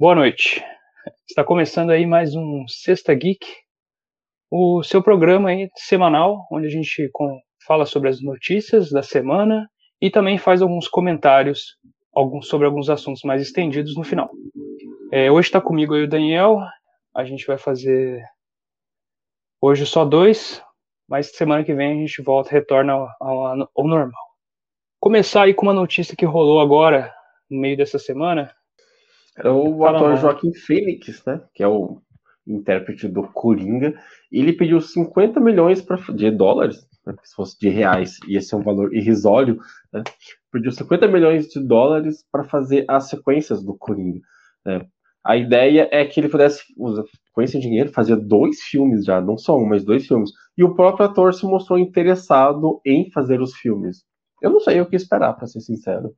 [0.00, 0.64] Boa noite.
[1.28, 3.46] Está começando aí mais um Sexta Geek,
[4.50, 7.10] o seu programa aí semanal, onde a gente
[7.66, 9.68] fala sobre as notícias da semana
[10.00, 11.76] e também faz alguns comentários
[12.14, 14.30] alguns, sobre alguns assuntos mais estendidos no final.
[15.12, 16.60] É, hoje está comigo aí o Daniel,
[17.14, 18.24] a gente vai fazer
[19.60, 20.64] hoje só dois,
[21.06, 24.24] mas semana que vem a gente volta, retorna ao, ao, ao normal.
[24.98, 27.12] Começar aí com uma notícia que rolou agora,
[27.50, 28.50] no meio dessa semana,
[29.36, 31.40] era o ator Joaquim Phoenix, né?
[31.54, 32.00] Que é o
[32.46, 33.94] intérprete do Coringa.
[34.30, 38.62] Ele pediu 50 milhões pra, de dólares, né, se fosse de reais, ia ser um
[38.62, 39.58] valor irrisório,
[39.92, 40.02] né?
[40.52, 44.20] Pediu 50 milhões de dólares para fazer as sequências do Coringa.
[44.66, 44.84] Né?
[45.24, 46.62] A ideia é que ele pudesse,
[47.32, 50.30] com esse dinheiro, fazer dois filmes já, não só um, mas dois filmes.
[50.56, 54.02] E o próprio ator se mostrou interessado em fazer os filmes.
[54.42, 56.14] Eu não sei o que esperar, para ser sincero.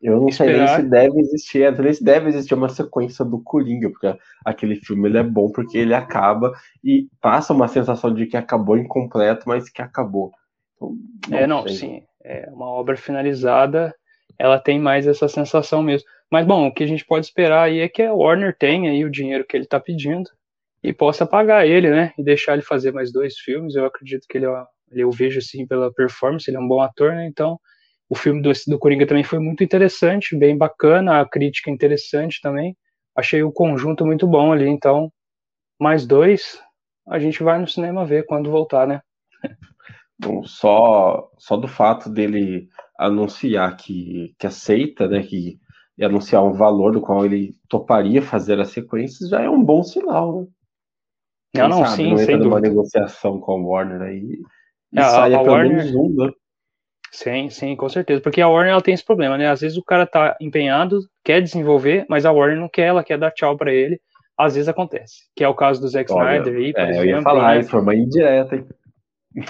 [0.00, 0.68] Eu não Esperar.
[0.68, 4.76] sei nem se deve existir, nem se deve existir uma sequência do Coringa, porque aquele
[4.76, 6.52] filme ele é bom porque ele acaba
[6.84, 10.32] e passa uma sensação de que acabou incompleto, mas que acabou.
[10.76, 10.96] Então,
[11.28, 11.76] não é, não, sei.
[11.76, 12.02] sim.
[12.22, 13.92] É uma obra finalizada,
[14.38, 16.06] ela tem mais essa sensação mesmo.
[16.30, 19.04] Mas bom, o que a gente pode esperar aí é que a Warner tenha aí
[19.04, 20.30] o dinheiro que ele está pedindo
[20.82, 22.12] e possa pagar ele, né?
[22.16, 23.74] E deixar ele fazer mais dois filmes.
[23.74, 24.46] Eu acredito que ele,
[24.92, 27.26] eu vejo assim pela performance, ele é um bom ator, né?
[27.26, 27.58] Então
[28.08, 32.76] o filme do, do Coringa também foi muito interessante, bem bacana, a crítica interessante também.
[33.16, 35.12] Achei o conjunto muito bom ali, então,
[35.78, 36.60] mais dois,
[37.06, 39.00] a gente vai no cinema ver quando voltar, né?
[40.20, 45.60] Bom, só, só do fato dele anunciar que, que aceita, né, que
[45.98, 49.82] e anunciar um valor do qual ele toparia fazer as sequências já é um bom
[49.82, 50.46] sinal, né?
[51.56, 52.46] Não, não, sabe, sim, não sem dúvida.
[52.46, 54.38] uma negociação com a Warner aí
[54.92, 55.76] e é, saia pelo Warner...
[55.76, 56.32] menos um, né?
[57.10, 58.20] Sim, sim, com certeza.
[58.20, 59.48] Porque a Warner ela tem esse problema, né?
[59.48, 63.18] Às vezes o cara tá empenhado, quer desenvolver, mas a Warner não quer, ela quer
[63.18, 64.00] dar tchau para ele.
[64.36, 67.08] Às vezes acontece, que é o caso do Zack Olha, Snyder aí, por é, exemplo.
[67.08, 67.62] Eu ia falar, né?
[67.64, 68.66] forma indireta, hein?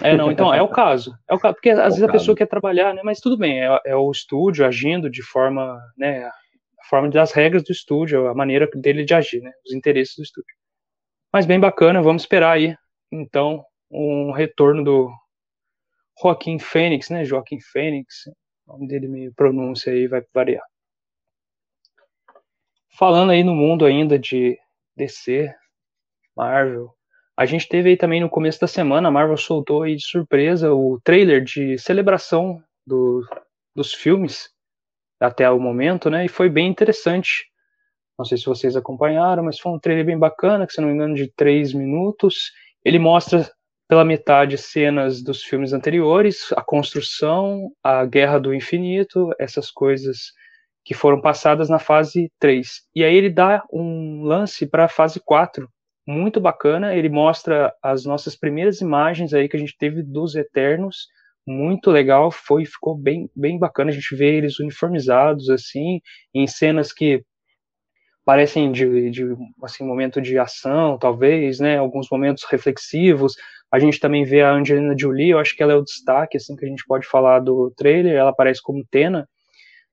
[0.03, 1.15] É, não, então, é o caso.
[1.29, 3.03] É o caso, porque às é vezes a pessoa quer trabalhar, né?
[3.05, 6.25] Mas tudo bem, é, é, o estúdio agindo de forma, né?
[6.25, 9.53] A forma das regras do estúdio, a maneira dele de agir, né?
[9.67, 10.55] Os interesses do estúdio.
[11.33, 12.75] Mas bem bacana, vamos esperar aí,
[13.13, 15.11] então, um retorno do,
[16.21, 17.25] Joaquim Fênix, né?
[17.25, 18.27] Joaquim Fênix,
[18.67, 20.65] o nome dele meio pronúncia aí vai variar.
[22.99, 24.59] Falando aí no mundo ainda de
[24.97, 25.55] DC,
[26.37, 26.93] Marvel,
[27.37, 30.73] a gente teve aí também no começo da semana, a Marvel soltou aí de surpresa
[30.73, 33.25] o trailer de celebração do,
[33.75, 34.51] dos filmes
[35.21, 36.25] até o momento, né?
[36.25, 37.47] E foi bem interessante.
[38.19, 40.95] Não sei se vocês acompanharam, mas foi um trailer bem bacana, que se não me
[40.95, 42.51] engano de três minutos.
[42.85, 43.49] Ele mostra
[43.89, 50.33] pela metade cenas dos filmes anteriores, a construção, a Guerra do Infinito, essas coisas
[50.85, 52.83] que foram passadas na fase 3.
[52.95, 55.69] E aí ele dá um lance para a fase 4,
[56.07, 61.07] muito bacana, ele mostra as nossas primeiras imagens aí que a gente teve dos Eternos,
[61.47, 66.01] muito legal, foi ficou bem bem bacana, a gente vê eles uniformizados assim,
[66.35, 67.23] em cenas que
[68.29, 69.25] parecem de, de
[69.63, 73.35] assim momento de ação, talvez, né, alguns momentos reflexivos,
[73.73, 76.55] a gente também vê a Angelina Jolie, eu acho que ela é o destaque, assim,
[76.55, 79.27] que a gente pode falar do trailer, ela aparece como Tena.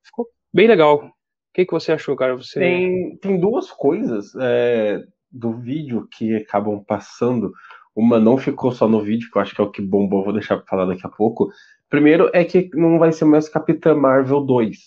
[0.03, 1.05] Ficou bem legal.
[1.05, 1.11] O
[1.53, 2.35] que, que você achou, cara?
[2.35, 2.59] Você...
[2.59, 7.53] Tem, tem duas coisas é, do vídeo que acabam passando.
[7.95, 10.33] Uma não ficou só no vídeo, que eu acho que é o que bombou, vou
[10.33, 11.47] deixar para falar daqui a pouco.
[11.89, 14.77] Primeiro é que não vai ser mais Capitã Marvel 2.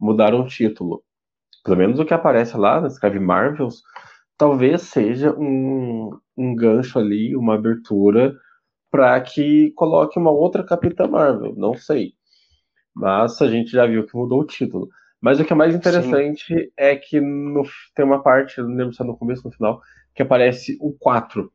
[0.00, 1.04] Mudaram o título.
[1.66, 3.82] Pelo menos o que aparece lá, né, escreve Marvels,
[4.38, 8.32] talvez seja um, um gancho ali, uma abertura
[8.88, 12.12] para que coloque uma outra Capitã Marvel, não sei.
[12.94, 14.88] Mas a gente já viu que mudou o título.
[15.20, 16.70] Mas o que é mais interessante Sim.
[16.76, 17.64] é que no,
[17.96, 19.80] tem uma parte, não lembro se é no começo ou no final,
[20.14, 21.52] que aparece o 4.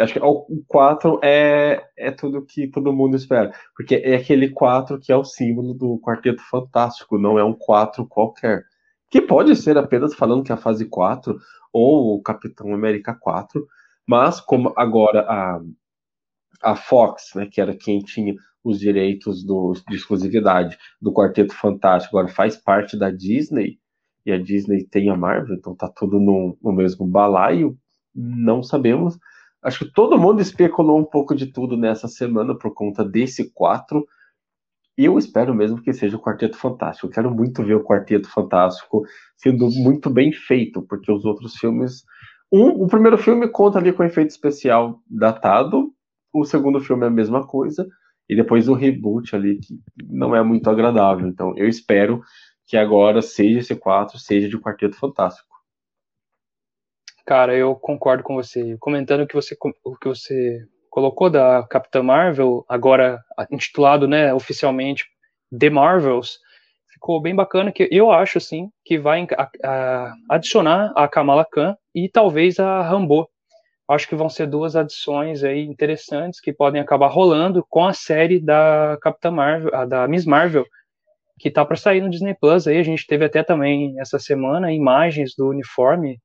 [0.00, 3.52] Acho que o 4 é, é tudo que todo mundo espera.
[3.76, 8.04] Porque é aquele 4 que é o símbolo do Quarteto Fantástico, não é um 4
[8.08, 8.64] qualquer.
[9.12, 11.38] Que pode ser apenas falando que a fase 4
[11.70, 13.66] ou o Capitão América 4,
[14.08, 15.60] mas como agora a,
[16.62, 22.16] a Fox, né, que era quem tinha os direitos do, de exclusividade do Quarteto Fantástico,
[22.16, 23.78] agora faz parte da Disney,
[24.24, 27.76] e a Disney tem a Marvel, então tá tudo no, no mesmo balaio,
[28.14, 29.18] não sabemos.
[29.62, 34.06] Acho que todo mundo especulou um pouco de tudo nessa semana por conta desse 4,
[35.04, 37.06] eu espero mesmo que seja o Quarteto Fantástico.
[37.06, 39.02] Eu quero muito ver o Quarteto Fantástico
[39.36, 42.04] sendo muito bem feito, porque os outros filmes.
[42.52, 45.92] Um, o primeiro filme conta ali com efeito especial datado,
[46.32, 47.88] o segundo filme é a mesma coisa,
[48.28, 51.26] e depois o reboot ali, que não é muito agradável.
[51.26, 52.22] Então eu espero
[52.66, 55.52] que agora seja esse 4, seja de Quarteto Fantástico.
[57.26, 58.76] Cara, eu concordo com você.
[58.78, 63.18] Comentando o que você, o que você colocou da Capitã Marvel, agora
[63.50, 65.06] intitulado, né, oficialmente
[65.58, 66.38] The Marvels,
[66.92, 71.74] ficou bem bacana que eu acho assim que vai a, a, adicionar a Kamala Khan
[71.94, 73.26] e talvez a Rambo.
[73.88, 78.38] Acho que vão ser duas adições aí interessantes que podem acabar rolando com a série
[78.38, 80.66] da Capitã Marvel, da Miss Marvel,
[81.38, 82.76] que tá para sair no Disney Plus aí.
[82.76, 86.20] A gente teve até também essa semana imagens do uniforme.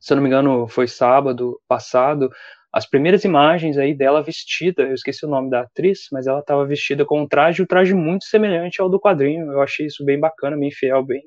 [0.00, 2.28] Se eu não me engano, foi sábado passado,
[2.74, 6.66] as primeiras imagens aí dela vestida, eu esqueci o nome da atriz, mas ela estava
[6.66, 9.52] vestida com um traje, um traje muito semelhante ao do quadrinho.
[9.52, 11.22] Eu achei isso bem bacana, bem fiel, bem,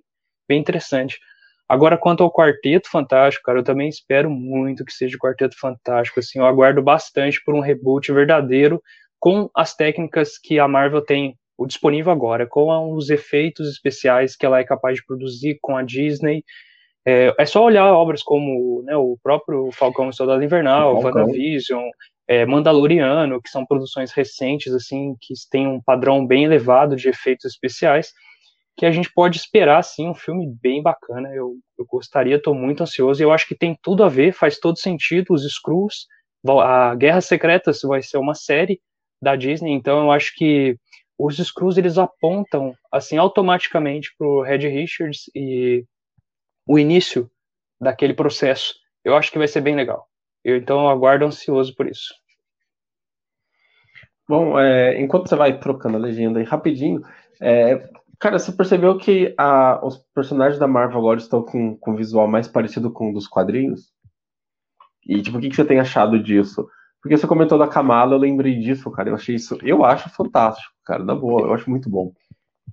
[0.45, 1.17] bem interessante.
[1.65, 6.19] Agora, quanto ao Quarteto Fantástico, cara, eu também espero muito que seja o Quarteto Fantástico.
[6.19, 8.83] Assim, eu aguardo bastante por um reboot verdadeiro
[9.17, 14.45] com as técnicas que a Marvel tem o disponível agora, com os efeitos especiais que
[14.45, 16.43] ela é capaz de produzir com a Disney
[17.09, 21.89] é, é só olhar obras como né, o próprio Falcão e Soldado Invernal, WandaVision,
[22.27, 27.45] é, Mandaloriano, que são produções recentes, assim, que têm um padrão bem elevado de efeitos
[27.45, 28.11] especiais,
[28.75, 31.29] que a gente pode esperar, assim, um filme bem bacana.
[31.29, 34.59] Eu, eu gostaria, estou muito ansioso, e eu acho que tem tudo a ver, faz
[34.59, 36.07] todo sentido, os Screws,
[36.61, 38.81] a Guerra Secretas vai ser uma série
[39.21, 40.75] da Disney, então eu acho que
[41.17, 45.85] os Screws, eles apontam, assim, automaticamente pro Red Richards e
[46.67, 47.29] o início
[47.79, 48.75] daquele processo.
[49.03, 50.07] Eu acho que vai ser bem legal.
[50.43, 52.13] Eu então aguardo ansioso por isso.
[54.27, 57.01] Bom, é, enquanto você vai trocando a legenda aí rapidinho,
[57.41, 61.95] é, cara, você percebeu que a, os personagens da Marvel agora estão com, com um
[61.95, 63.93] visual mais parecido com o dos quadrinhos?
[65.07, 66.67] E, tipo, o que, que você tem achado disso?
[67.01, 69.09] Porque você comentou da Kamala, eu lembrei disso, cara.
[69.09, 72.11] Eu achei isso, eu acho fantástico, cara, na boa, eu acho muito bom.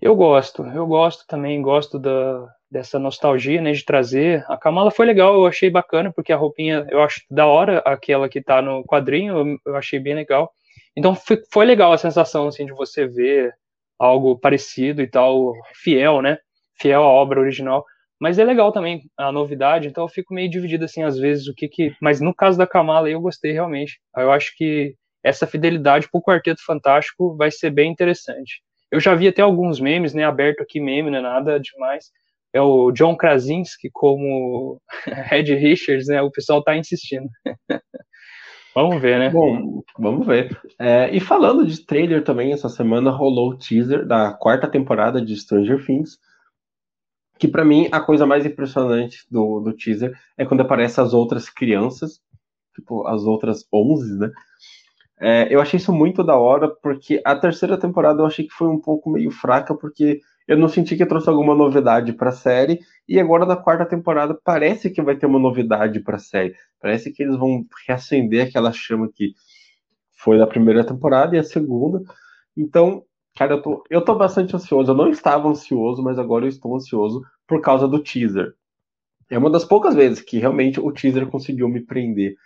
[0.00, 4.44] Eu gosto, eu gosto também, gosto da, dessa nostalgia, né, de trazer.
[4.48, 8.28] A Kamala foi legal, eu achei bacana, porque a roupinha, eu acho da hora, aquela
[8.28, 10.52] que tá no quadrinho, eu, achei bem legal.
[10.96, 13.54] Então foi, foi legal a sensação, assim, de você ver
[13.96, 16.36] algo parecido e tal, fiel, né,
[16.76, 17.84] fiel à obra original.
[18.18, 21.54] Mas é legal também a novidade, então eu fico meio dividido, assim, às vezes, o
[21.54, 21.94] que que...
[22.02, 24.00] Mas no caso da Kamala, eu gostei realmente.
[24.16, 28.62] Eu acho que essa fidelidade pro Quarteto Fantástico vai ser bem interessante.
[28.90, 32.10] Eu já vi até alguns memes, né, aberto aqui meme, não é nada demais,
[32.54, 36.22] é o John Krasinski como Red Richards, né?
[36.22, 37.28] O pessoal tá insistindo.
[38.72, 39.28] vamos ver, né?
[39.28, 40.56] Bom, vamos ver.
[40.78, 45.36] É, e falando de trailer também, essa semana rolou o teaser da quarta temporada de
[45.36, 46.16] Stranger Things.
[47.36, 51.50] Que para mim a coisa mais impressionante do, do teaser é quando aparecem as outras
[51.50, 52.20] crianças,
[52.76, 54.30] tipo as outras 11, né?
[55.20, 58.68] É, eu achei isso muito da hora, porque a terceira temporada eu achei que foi
[58.68, 62.80] um pouco meio fraca, porque eu não senti que trouxe alguma novidade para a série.
[63.08, 66.54] E agora na quarta temporada parece que vai ter uma novidade para a série.
[66.80, 69.34] Parece que eles vão reacender aquela chama que
[70.16, 72.02] foi da primeira temporada e a segunda.
[72.56, 73.04] Então,
[73.36, 74.90] cara, eu tô, eu tô bastante ansioso.
[74.90, 78.54] Eu não estava ansioso, mas agora eu estou ansioso por causa do teaser.
[79.30, 82.36] É uma das poucas vezes que realmente o teaser conseguiu me prender.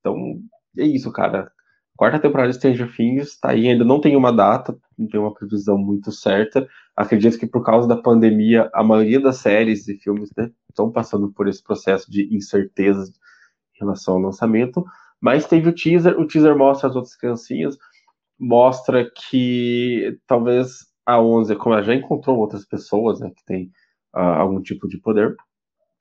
[0.00, 0.40] Então,
[0.78, 1.50] é isso, cara.
[1.96, 4.76] Quarta temporada de Stranger Things tá aí, ainda não tem uma data,
[5.08, 6.66] tem uma previsão muito certa.
[6.96, 11.32] Acredito que por causa da pandemia, a maioria das séries e filmes né, estão passando
[11.32, 13.10] por esse processo de incerteza
[13.74, 14.84] em relação ao lançamento.
[15.20, 17.76] Mas teve o teaser, o teaser mostra as outras criancinhas,
[18.38, 23.70] mostra que talvez a 11, como ela já encontrou outras pessoas né, que têm
[24.14, 25.36] uh, algum tipo de poder,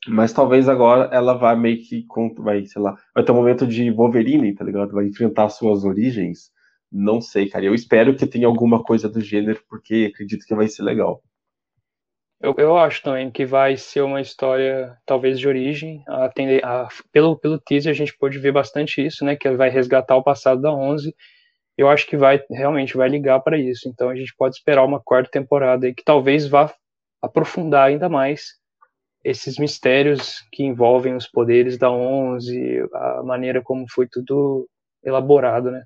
[0.08, 2.06] mas talvez agora ela vá meio que
[2.40, 4.92] vai, sei lá, vai ter um momento de Wolverine, tá ligado?
[4.92, 6.52] Vai enfrentar suas origens.
[6.92, 7.66] Não sei, cara.
[7.66, 11.24] Eu espero que tenha alguma coisa do gênero, porque acredito que vai ser legal.
[12.42, 16.04] Eu, eu acho também que vai ser uma história, talvez, de origem.
[16.08, 19.36] A, a, pelo, pelo teaser a gente pode ver bastante isso, né?
[19.36, 21.16] Que vai resgatar o passado da 11.
[21.78, 23.88] Eu acho que vai realmente vai ligar para isso.
[23.88, 26.74] Então a gente pode esperar uma quarta temporada aí que talvez vá
[27.22, 28.60] aprofundar ainda mais
[29.24, 34.68] esses mistérios que envolvem os poderes da 11, a maneira como foi tudo
[35.04, 35.84] elaborado, né?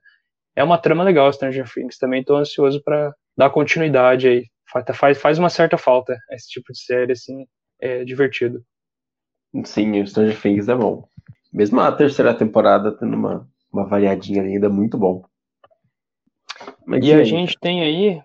[0.56, 1.98] É uma trama legal, Stranger Things.
[1.98, 4.46] Também estou ansioso para dar continuidade aí.
[4.94, 7.46] Faz, faz uma certa falta esse tipo de série, assim,
[7.80, 8.64] é divertido.
[9.64, 11.08] Sim, o Stranger Things é bom.
[11.54, 15.24] Mesmo a terceira temporada tendo uma, uma variadinha ainda, muito bom.
[16.86, 18.22] Mas e, e a gente tem aí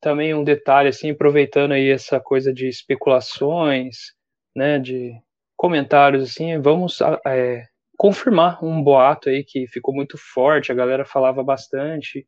[0.00, 4.12] também um detalhe, assim, aproveitando aí essa coisa de especulações,
[4.54, 5.12] né, de
[5.56, 7.64] comentários assim, vamos é,
[7.96, 12.26] confirmar um boato aí que ficou muito forte, a galera falava bastante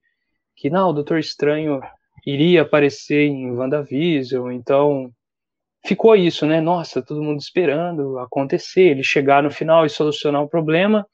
[0.56, 1.80] que não, o Doutor Estranho
[2.26, 5.10] iria aparecer em WandaVision, então
[5.86, 6.60] ficou isso, né?
[6.60, 11.06] Nossa, todo mundo esperando acontecer, ele chegar no final e solucionar o problema.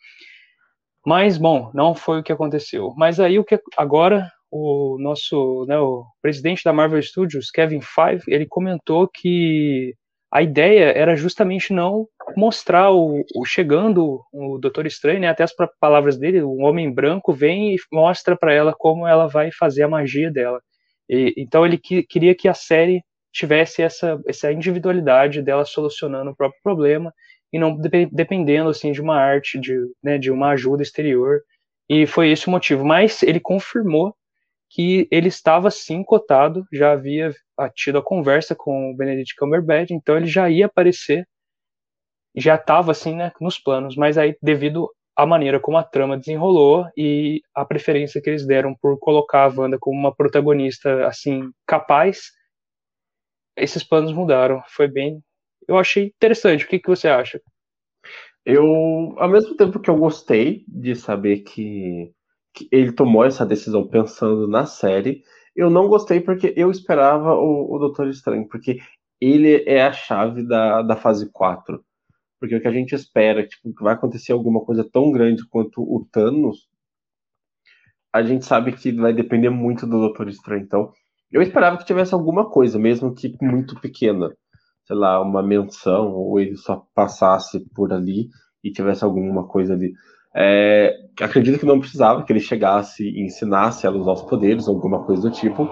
[1.04, 2.94] Mas, bom, não foi o que aconteceu.
[2.96, 8.24] Mas aí o que agora o nosso, né, o presidente da Marvel Studios, Kevin Feige,
[8.28, 9.94] ele comentou que
[10.32, 15.52] a ideia era justamente não mostrar o, o chegando o Doutor Estranho, né, até as
[15.78, 19.88] palavras dele, o homem branco vem e mostra para ela como ela vai fazer a
[19.88, 20.60] magia dela.
[21.08, 26.36] E, então ele que, queria que a série tivesse essa, essa individualidade dela solucionando o
[26.36, 27.12] próprio problema
[27.52, 31.42] e não de, dependendo assim de uma arte, de, né, de uma ajuda exterior.
[31.88, 32.84] E foi esse o motivo.
[32.86, 34.14] Mas ele confirmou
[34.70, 37.34] que ele estava sim cotado, já havia
[37.68, 41.26] tido a conversa com o Benedict Cumberbatch, então ele já ia aparecer,
[42.34, 46.86] já estava assim, né, nos planos, mas aí devido à maneira como a trama desenrolou
[46.96, 52.30] e a preferência que eles deram por colocar a Wanda como uma protagonista assim capaz,
[53.56, 54.62] esses planos mudaram.
[54.68, 55.22] Foi bem,
[55.68, 56.64] eu achei interessante.
[56.64, 57.40] O que, que você acha?
[58.44, 62.12] Eu, ao mesmo tempo que eu gostei de saber que
[62.54, 65.24] que ele tomou essa decisão pensando na série.
[65.54, 68.78] Eu não gostei porque eu esperava o, o Doutor Estranho, porque
[69.20, 71.82] ele é a chave da, da fase 4.
[72.40, 75.80] Porque o que a gente espera, tipo, que vai acontecer alguma coisa tão grande quanto
[75.80, 76.68] o Thanos,
[78.12, 80.62] a gente sabe que vai depender muito do Doutor Estranho.
[80.62, 80.92] Então,
[81.30, 84.30] eu esperava que tivesse alguma coisa, mesmo que muito pequena.
[84.84, 88.28] Sei lá, uma menção, ou ele só passasse por ali
[88.62, 89.92] e tivesse alguma coisa ali.
[90.34, 95.22] É, acredito que não precisava que ele chegasse e ensinasse ela os poderes, alguma coisa
[95.22, 95.68] do tipo.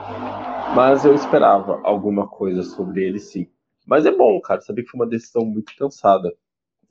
[0.75, 3.49] Mas eu esperava alguma coisa sobre ele, sim.
[3.87, 6.33] Mas é bom, cara, saber que foi uma decisão muito pensada.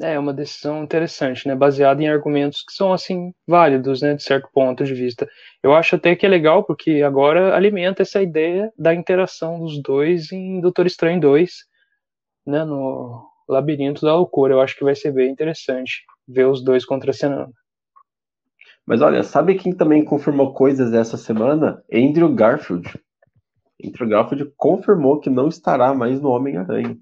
[0.01, 1.55] É uma decisão interessante, né?
[1.55, 4.13] Baseada em argumentos que são assim válidos, né?
[4.15, 5.27] De certo ponto de vista.
[5.61, 10.31] Eu acho até que é legal porque agora alimenta essa ideia da interação dos dois
[10.31, 11.51] em Doutor Estranho 2,
[12.47, 12.63] né?
[12.63, 14.53] No Labirinto da Loucura.
[14.53, 17.53] Eu acho que vai ser bem interessante ver os dois contracenando.
[18.89, 21.79] Mas olha, sabe quem também confirmou coisas essa semana?
[21.93, 22.99] Andrew Garfield.
[23.85, 26.97] Andrew Garfield confirmou que não estará mais no Homem-Aranha.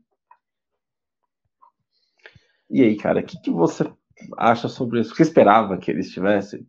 [2.69, 3.89] E aí, cara, o que, que você
[4.37, 5.13] acha sobre isso?
[5.13, 6.67] O que esperava que ele estivesse?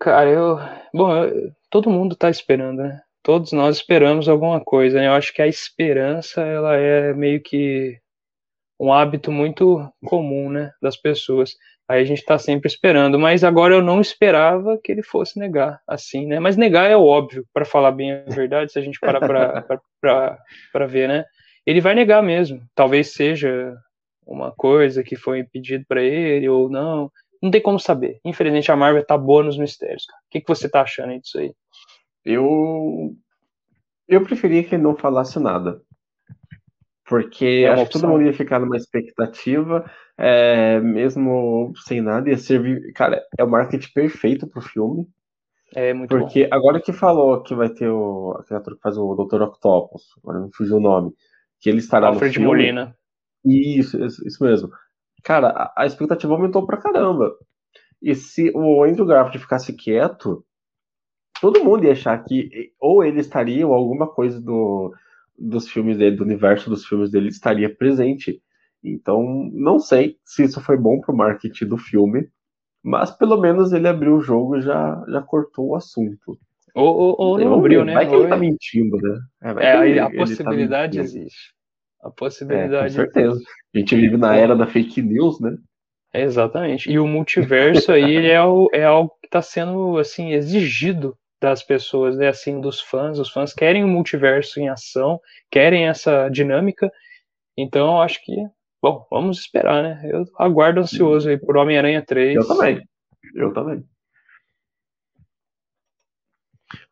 [0.00, 0.56] Cara, eu.
[0.94, 1.52] Bom, eu...
[1.70, 3.02] todo mundo tá esperando, né?
[3.22, 5.08] Todos nós esperamos alguma coisa, né?
[5.08, 8.00] Eu acho que a esperança, ela é meio que
[8.80, 11.54] um hábito muito comum, né, das pessoas.
[11.88, 15.80] Aí a gente está sempre esperando, mas agora eu não esperava que ele fosse negar
[15.86, 16.40] assim, né?
[16.40, 21.08] Mas negar é óbvio, para falar bem a verdade, se a gente parar para ver,
[21.08, 21.24] né?
[21.64, 22.60] Ele vai negar mesmo.
[22.74, 23.76] Talvez seja
[24.26, 27.10] uma coisa que foi pedido para ele ou não.
[27.40, 28.18] Não tem como saber.
[28.24, 30.06] Infelizmente a Marvel tá boa nos mistérios.
[30.06, 30.18] Cara.
[30.18, 31.52] O que, que você tá achando disso aí?
[32.24, 33.14] Eu
[34.08, 35.80] eu preferia que ele não falasse nada.
[37.06, 42.36] Porque é acho que todo mundo ia ficar numa expectativa, é, mesmo sem nada, ia
[42.36, 42.92] servir.
[42.92, 45.06] Cara, é o marketing perfeito pro filme.
[45.74, 46.56] É muito Porque bom.
[46.56, 48.36] agora que falou que vai ter o.
[48.40, 49.42] Aquele ator que faz o Dr.
[49.42, 51.12] Octopus, agora não fugiu o nome.
[51.60, 52.46] Que ele estará Alfred no filme.
[52.48, 52.96] Molina.
[53.44, 54.70] Isso, isso, isso mesmo.
[55.22, 57.32] Cara, a, a, expectativa aumentou pra caramba.
[58.02, 60.44] E se o Andrew Garfield ficasse quieto,
[61.40, 64.92] todo mundo ia achar que ou ele estaria ou alguma coisa do
[65.38, 68.40] dos filmes dele, do universo dos filmes dele, estaria presente.
[68.82, 72.28] Então, não sei se isso foi bom pro marketing do filme,
[72.82, 76.38] mas pelo menos ele abriu o jogo e já, já cortou o assunto.
[76.74, 77.94] Ou, ou, ou não abriu, né?
[77.94, 79.18] Vai que ele tá mentindo, né?
[79.42, 81.54] É, é ele, a tá possibilidade tá existe.
[82.02, 82.76] A possibilidade.
[82.76, 83.40] É, com certeza.
[83.74, 85.56] A gente vive na era da fake news, né?
[86.12, 86.90] É, exatamente.
[86.90, 92.16] E o multiverso aí é, o, é algo que está sendo assim exigido das pessoas,
[92.16, 93.20] né, assim, dos fãs.
[93.20, 96.90] Os fãs querem o multiverso em ação, querem essa dinâmica.
[97.56, 98.34] Então, acho que,
[98.82, 100.00] bom, vamos esperar, né?
[100.04, 102.34] Eu aguardo ansioso aí por Homem-Aranha 3.
[102.34, 102.82] Eu também.
[103.34, 103.84] Eu também.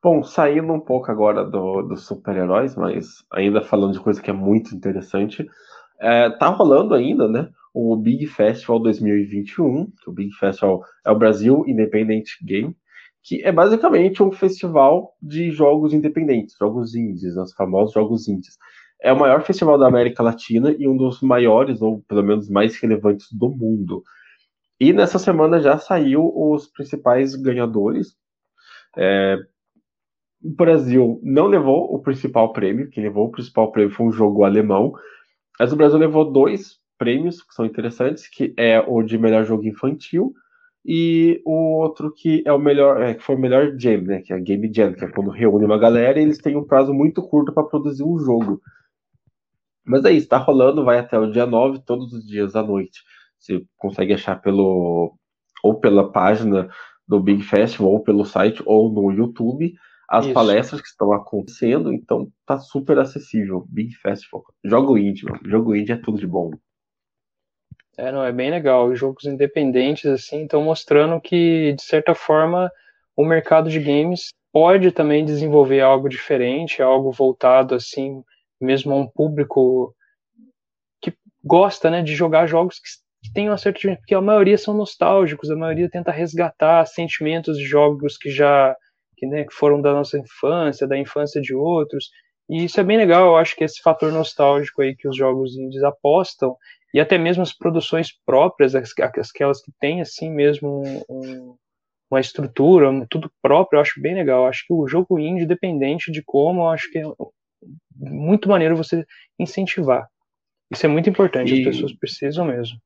[0.00, 4.34] Bom, saindo um pouco agora do, dos super-heróis, mas ainda falando de coisa que é
[4.34, 5.44] muito interessante,
[6.00, 7.50] é, tá rolando ainda, né?
[7.75, 12.76] O Big Festival 2021, que o Big Festival é o Brasil Independent Game,
[13.25, 18.59] que é basicamente um festival de jogos independentes, jogos indies, os famosos jogos indies.
[19.02, 22.76] É o maior festival da América Latina e um dos maiores, ou pelo menos mais
[22.76, 24.02] relevantes do mundo.
[24.78, 28.14] E nessa semana já saiu os principais ganhadores.
[28.95, 29.38] É,
[30.43, 34.45] o Brasil não levou o principal prêmio, quem levou o principal prêmio foi um jogo
[34.45, 34.93] alemão,
[35.59, 39.66] mas o Brasil levou dois prêmios que são interessantes, que é o de melhor jogo
[39.66, 40.35] infantil
[40.85, 44.33] e o outro que é o melhor, é, que foi o melhor jam, né, que
[44.33, 46.93] é a Game Jam, que é quando reúne uma galera e eles têm um prazo
[46.93, 48.61] muito curto para produzir um jogo.
[49.85, 53.03] Mas é isso, tá rolando, vai até o dia 9, todos os dias à noite.
[53.38, 55.14] Você consegue achar pelo
[55.62, 56.69] ou pela página
[57.09, 59.75] do Big Festival, ou pelo site, ou no YouTube,
[60.09, 60.35] as isso.
[60.35, 63.67] palestras que estão acontecendo, então tá super acessível.
[63.69, 64.45] Big Festival.
[64.62, 65.41] Jogo indie, mano.
[65.45, 66.50] Jogo indie é tudo de bom.
[67.97, 68.89] É, não, é bem legal.
[68.89, 72.71] Os jogos independentes, assim, estão mostrando que, de certa forma,
[73.17, 78.23] o mercado de games pode também desenvolver algo diferente, algo voltado, assim,
[78.61, 79.95] mesmo a um público
[81.01, 82.89] que gosta, né, de jogar jogos que,
[83.27, 83.97] que tem uma certa...
[83.97, 88.77] porque a maioria são nostálgicos, a maioria tenta resgatar sentimentos de jogos que já...
[89.17, 92.11] Que, né, que foram da nossa infância, da infância de outros,
[92.49, 95.57] e isso é bem legal, eu acho que esse fator nostálgico aí que os jogos
[95.57, 96.57] indies apostam,
[96.95, 101.57] e até mesmo as produções próprias, aquelas que têm assim mesmo um,
[102.09, 104.43] uma estrutura, tudo próprio, eu acho bem legal.
[104.43, 107.05] Eu acho que o jogo indie, independente de como, eu acho que é
[107.97, 109.05] muito maneiro você
[109.37, 110.09] incentivar.
[110.71, 111.59] Isso é muito importante, e...
[111.59, 112.79] as pessoas precisam mesmo.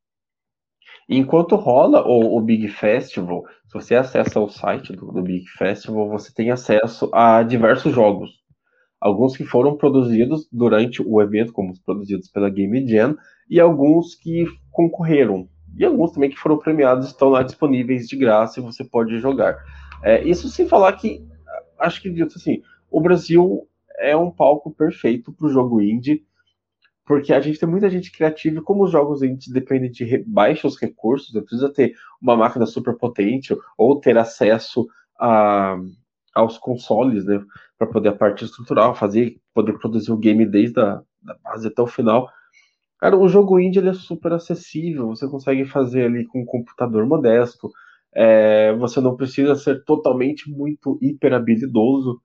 [1.06, 6.08] Enquanto rola o, o, Big Festival, se você acessa o site do, do, Big Festival,
[6.08, 8.30] você tem acesso a diversos jogos.
[8.98, 13.16] Alguns que foram produzidos durante o evento, como os produzidos pela Game Jam,
[13.48, 15.48] e alguns que concorreram.
[15.76, 19.56] E alguns também que foram premiados estão lá disponíveis de graça e você pode jogar.
[20.02, 21.26] É, isso sem falar que,
[21.78, 26.24] acho que assim, o Brasil é um palco perfeito para o jogo indie,
[27.04, 30.76] porque a gente tem muita gente criativa e como os jogos indie dependem de baixos
[30.78, 34.86] recursos, não precisa ter uma máquina super potente ou ter acesso
[35.18, 35.76] a,
[36.34, 37.42] aos consoles, né,
[37.78, 41.82] para poder a parte estrutural, fazer, poder produzir o game desde a da base até
[41.82, 42.28] o final.
[42.98, 47.06] Cara, o jogo indie ele é super acessível, você consegue fazer ali com um computador
[47.06, 47.70] modesto,
[48.14, 52.20] é, você não precisa ser totalmente muito hiper habilidoso.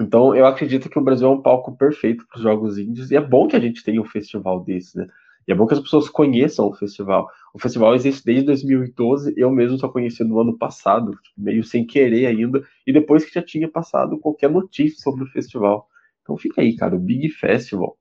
[0.00, 3.16] Então, eu acredito que o Brasil é um palco perfeito para os jogos indies, e
[3.16, 5.06] é bom que a gente tenha um festival desse, né?
[5.46, 7.28] E é bom que as pessoas conheçam o festival.
[7.52, 12.26] O festival existe desde 2012, eu mesmo só conheci no ano passado, meio sem querer
[12.26, 15.86] ainda, e depois que já tinha passado qualquer notícia sobre o festival.
[16.22, 17.98] Então fica aí, cara, o Big Festival.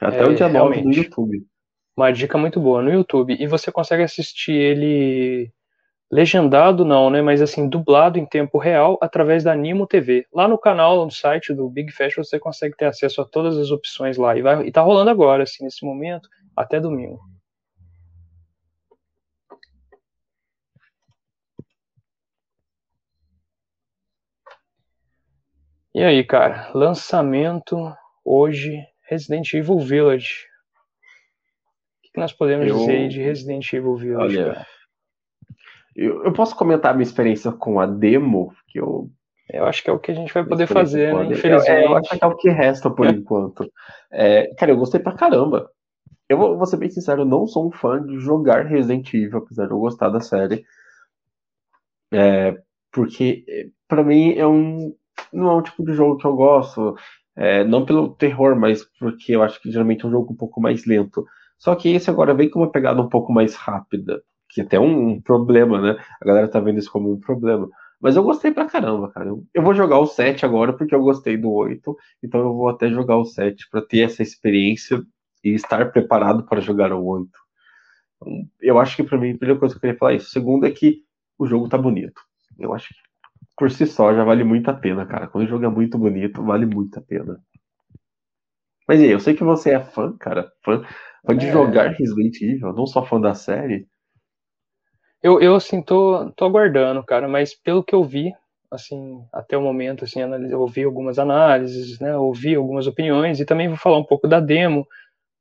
[0.00, 1.46] Até é, o dia 9 no YouTube.
[1.96, 3.36] Uma dica muito boa no YouTube.
[3.38, 5.52] E você consegue assistir ele
[6.10, 7.22] legendado não, né?
[7.22, 10.26] Mas assim, dublado em tempo real através da Animo TV.
[10.32, 13.70] Lá no canal, no site do Big Festival, você consegue ter acesso a todas as
[13.70, 14.36] opções lá.
[14.36, 17.20] E, vai, e tá rolando agora, assim, nesse momento, até domingo.
[25.94, 27.76] E aí, cara, lançamento
[28.24, 30.46] hoje Resident Evil Village.
[31.98, 32.78] O que nós podemos eu...
[32.78, 34.38] dizer de Resident Evil Village?
[34.38, 34.66] Olha,
[35.94, 39.10] eu, eu, posso comentar a minha experiência com a demo, que eu.
[39.48, 41.26] Eu acho que é o que a gente vai poder fazer, né?
[41.26, 41.70] Infelizmente.
[41.70, 43.70] É, eu acho que é o que resta por enquanto.
[44.10, 45.70] É, cara, eu gostei pra caramba.
[46.28, 49.38] Eu vou, vou ser bem sincero, eu não sou um fã de jogar Resident Evil,
[49.38, 50.64] apesar de eu gostar da série.
[52.12, 52.56] É,
[52.90, 53.44] porque,
[53.86, 54.96] para mim, é um.
[55.32, 56.96] Não é um tipo de jogo que eu gosto.
[57.36, 60.60] É, não pelo terror, mas porque eu acho que geralmente é um jogo um pouco
[60.60, 61.24] mais lento.
[61.58, 64.78] Só que esse agora vem com uma pegada um pouco mais rápida, que é até
[64.78, 65.96] um, um problema, né?
[66.20, 67.68] A galera tá vendo isso como um problema.
[68.00, 69.28] Mas eu gostei pra caramba, cara.
[69.30, 72.68] Eu, eu vou jogar o 7 agora porque eu gostei do 8, então eu vou
[72.68, 75.02] até jogar o 7 para ter essa experiência
[75.42, 77.30] e estar preparado para jogar o 8.
[78.16, 80.30] Então, eu acho que para mim, a primeira coisa que eu queria falar é isso.
[80.30, 81.02] Segundo é que
[81.38, 82.20] o jogo tá bonito.
[82.58, 82.94] Eu acho que
[83.56, 85.28] por si só já vale muito a pena, cara.
[85.28, 87.38] Quando o jogo é muito bonito, vale muito a pena.
[88.86, 90.52] Mas e aí, eu sei que você é fã, cara.
[90.64, 90.82] Fã,
[91.26, 91.52] fã de é...
[91.52, 93.86] jogar Resident Evil, não só fã da série.
[95.22, 98.30] Eu, eu assim, tô, tô aguardando, cara, mas pelo que eu vi,
[98.70, 103.68] assim, até o momento, assim, eu ouvi algumas análises, né, ouvi algumas opiniões e também
[103.68, 104.86] vou falar um pouco da demo,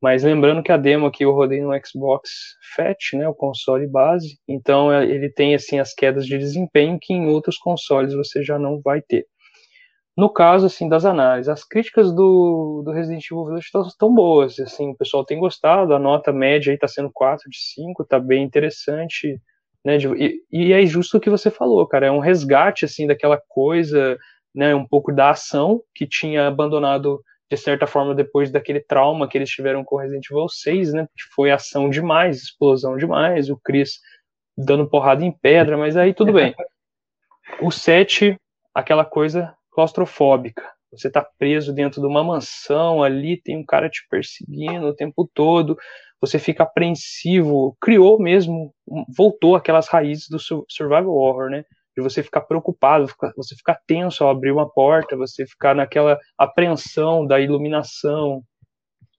[0.03, 2.29] mas lembrando que a demo aqui eu rodei no Xbox
[2.75, 7.13] Fat, né, o console base, então é, ele tem assim as quedas de desempenho que
[7.13, 9.25] em outros consoles você já não vai ter.
[10.17, 14.89] No caso assim das análises, as críticas do, do Resident Evil Village estão boas, assim,
[14.89, 18.43] o pessoal tem gostado, a nota média aí está sendo 4 de 5, está bem
[18.43, 19.39] interessante,
[19.85, 23.07] né, de, e, e é justo o que você falou, cara, é um resgate assim
[23.07, 24.17] daquela coisa,
[24.53, 27.21] né, um pouco da ação que tinha abandonado
[27.53, 31.07] de certa forma, depois daquele trauma que eles tiveram com Resident Evil 6, né?
[31.15, 33.99] Que foi ação demais, explosão demais, o Chris
[34.57, 36.55] dando porrada em pedra, mas aí tudo bem.
[37.61, 38.35] O 7,
[38.73, 40.67] aquela coisa claustrofóbica.
[40.91, 45.29] Você tá preso dentro de uma mansão ali, tem um cara te perseguindo o tempo
[45.31, 45.77] todo,
[46.19, 48.73] você fica apreensivo, criou mesmo,
[49.15, 51.65] voltou aquelas raízes do survival horror, né?
[51.95, 57.25] De você ficar preocupado, você ficar tenso ao abrir uma porta, você ficar naquela apreensão
[57.25, 58.41] da iluminação,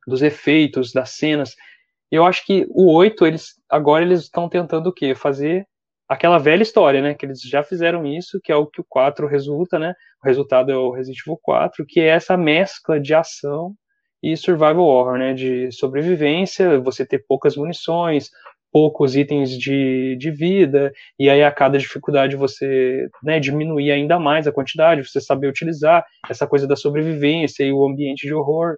[0.07, 1.55] dos efeitos, das cenas.
[2.11, 5.15] Eu acho que o 8, eles agora eles estão tentando o quê?
[5.15, 5.67] Fazer
[6.09, 7.15] aquela velha história, né?
[7.15, 9.95] Que eles já fizeram isso, que é o que o 4 resulta, né?
[10.23, 13.75] O resultado é o Resident Evil 4, que é essa mescla de ação
[14.23, 15.35] e survival horror, né?
[15.35, 18.31] De sobrevivência, você ter poucas munições,
[18.75, 24.49] poucos itens de, de vida, e aí a cada dificuldade você né, diminuir ainda mais
[24.49, 28.77] a quantidade, você saber utilizar essa coisa da sobrevivência e o ambiente de horror,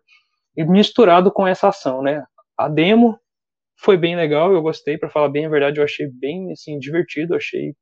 [0.54, 2.22] e misturado com essa ação, né?
[2.58, 3.18] A demo
[3.78, 7.34] foi bem legal, eu gostei, para falar bem a verdade, eu achei bem assim divertido,
[7.34, 7.72] achei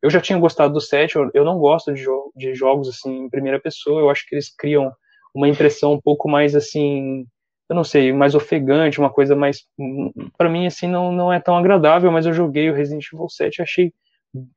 [0.00, 3.24] eu já tinha gostado do set, eu, eu não gosto de, jo de jogos assim
[3.24, 4.92] em primeira pessoa, eu acho que eles criam
[5.34, 7.26] uma impressão um pouco mais assim
[7.74, 9.66] eu não sei, mais ofegante, uma coisa mais.
[10.38, 13.58] para mim, assim, não, não é tão agradável, mas eu joguei o Resident Evil 7
[13.58, 13.92] e achei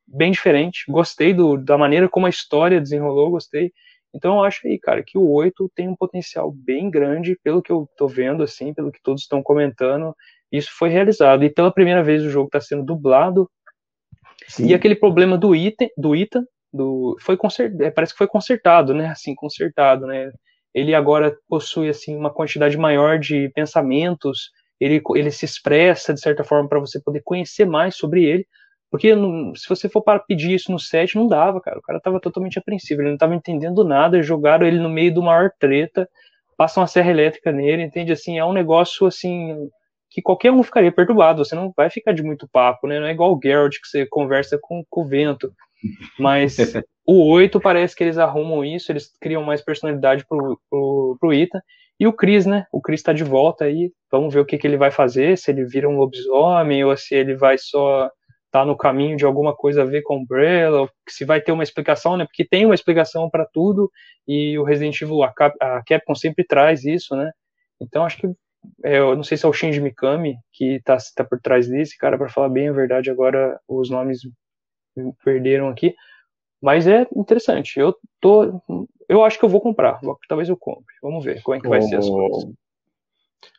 [0.08, 0.86] bem diferente.
[0.88, 3.73] Gostei do, da maneira como a história desenrolou, gostei.
[4.13, 7.71] Então eu acho aí, cara, que o 8 tem um potencial bem grande, pelo que
[7.71, 10.15] eu tô vendo, assim, pelo que todos estão comentando,
[10.51, 11.43] isso foi realizado.
[11.43, 13.49] E pela primeira vez o jogo está sendo dublado.
[14.47, 14.67] Sim.
[14.67, 18.93] E aquele problema do item, do Ita, do, foi consertado, é, parece que foi consertado,
[18.93, 19.08] né?
[19.08, 20.32] Assim, consertado, né?
[20.77, 26.43] Ele agora possui assim uma quantidade maior de pensamentos, ele, ele se expressa de certa
[26.43, 28.45] forma para você poder conhecer mais sobre ele,
[28.91, 29.11] porque
[29.55, 31.79] se você for para pedir isso no set, não dava, cara.
[31.79, 35.23] O cara estava totalmente apreensivo, ele não estava entendendo nada, jogaram ele no meio do
[35.23, 36.07] maior treta,
[36.55, 38.11] passam uma serra elétrica nele, entende?
[38.11, 39.69] Assim, é um negócio assim
[40.11, 42.99] que qualquer um ficaria perturbado, você não vai ficar de muito papo, né?
[42.99, 45.51] Não é igual o Geralt que você conversa com, com o vento.
[46.19, 46.57] Mas
[47.05, 51.61] o 8 parece que eles arrumam isso, eles criam mais personalidade pro, pro, pro Ita.
[51.99, 52.65] E o Chris, né?
[52.71, 53.91] O Chris tá de volta aí.
[54.11, 57.15] Vamos ver o que, que ele vai fazer, se ele vira um lobisomem ou se
[57.15, 58.09] ele vai só
[58.51, 62.15] tá no caminho de alguma coisa a ver com Umbrella, se vai ter uma explicação,
[62.15, 62.25] né?
[62.25, 63.91] Porque tem uma explicação para tudo
[64.27, 67.31] e o Resident Evil, a, Cap, a Capcom sempre traz isso, né?
[67.81, 68.27] Então acho que
[68.83, 71.93] é, eu não sei se é o Shinji Mikami que tá, tá por trás disso,
[71.99, 74.21] cara, para falar bem a verdade, agora os nomes
[75.23, 75.95] perderam aqui.
[76.62, 77.79] Mas é interessante.
[77.79, 78.62] Eu tô.
[79.07, 79.99] Eu acho que eu vou comprar.
[80.27, 80.93] Talvez eu compre.
[81.01, 82.51] Vamos ver como é que vai ser as coisas.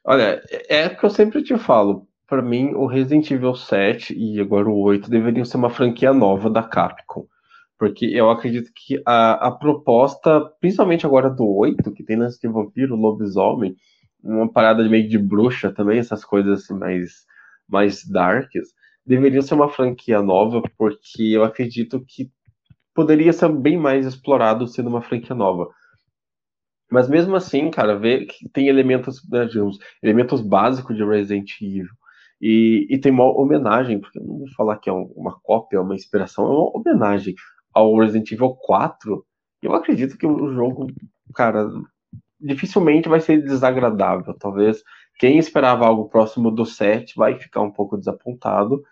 [0.05, 2.07] Olha, é que eu sempre te falo.
[2.27, 6.51] Para mim, o Resident Evil 7 e agora o 8 deveriam ser uma franquia nova
[6.51, 7.27] da Capcom.
[7.79, 12.49] Porque eu acredito que a, a proposta, principalmente agora do 8, que tem lance de
[12.49, 13.77] vampiro, lobisomem,
[14.23, 17.25] uma parada meio de bruxa também, essas coisas assim mais,
[17.69, 18.75] mais darks,
[19.09, 22.31] deveria ser uma franquia nova, porque eu acredito que
[22.95, 25.71] poderia ser bem mais explorado sendo uma franquia nova.
[26.91, 31.89] Mas mesmo assim, cara, ver que tem elementos, né, digamos, elementos básicos de Resident Evil.
[32.41, 35.95] E, e tem uma homenagem, porque eu não vou falar que é uma cópia, uma
[35.95, 37.35] inspiração, é uma homenagem
[37.75, 39.25] ao Resident Evil 4.
[39.63, 40.87] Eu acredito que o jogo,
[41.35, 41.69] cara,
[42.41, 44.35] dificilmente vai ser desagradável.
[44.35, 44.83] Talvez
[45.19, 48.83] quem esperava algo próximo do 7 vai ficar um pouco desapontado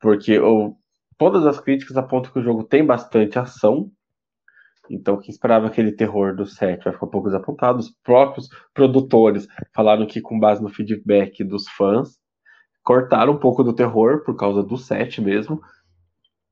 [0.00, 0.76] porque eu,
[1.18, 3.90] todas as críticas apontam que o jogo tem bastante ação.
[4.88, 7.80] Então, quem esperava aquele terror do 7 vai ficar um pouco desapontado.
[7.80, 12.18] Os próprios produtores falaram que, com base no feedback dos fãs,
[12.84, 15.60] cortaram um pouco do terror por causa do 7 mesmo.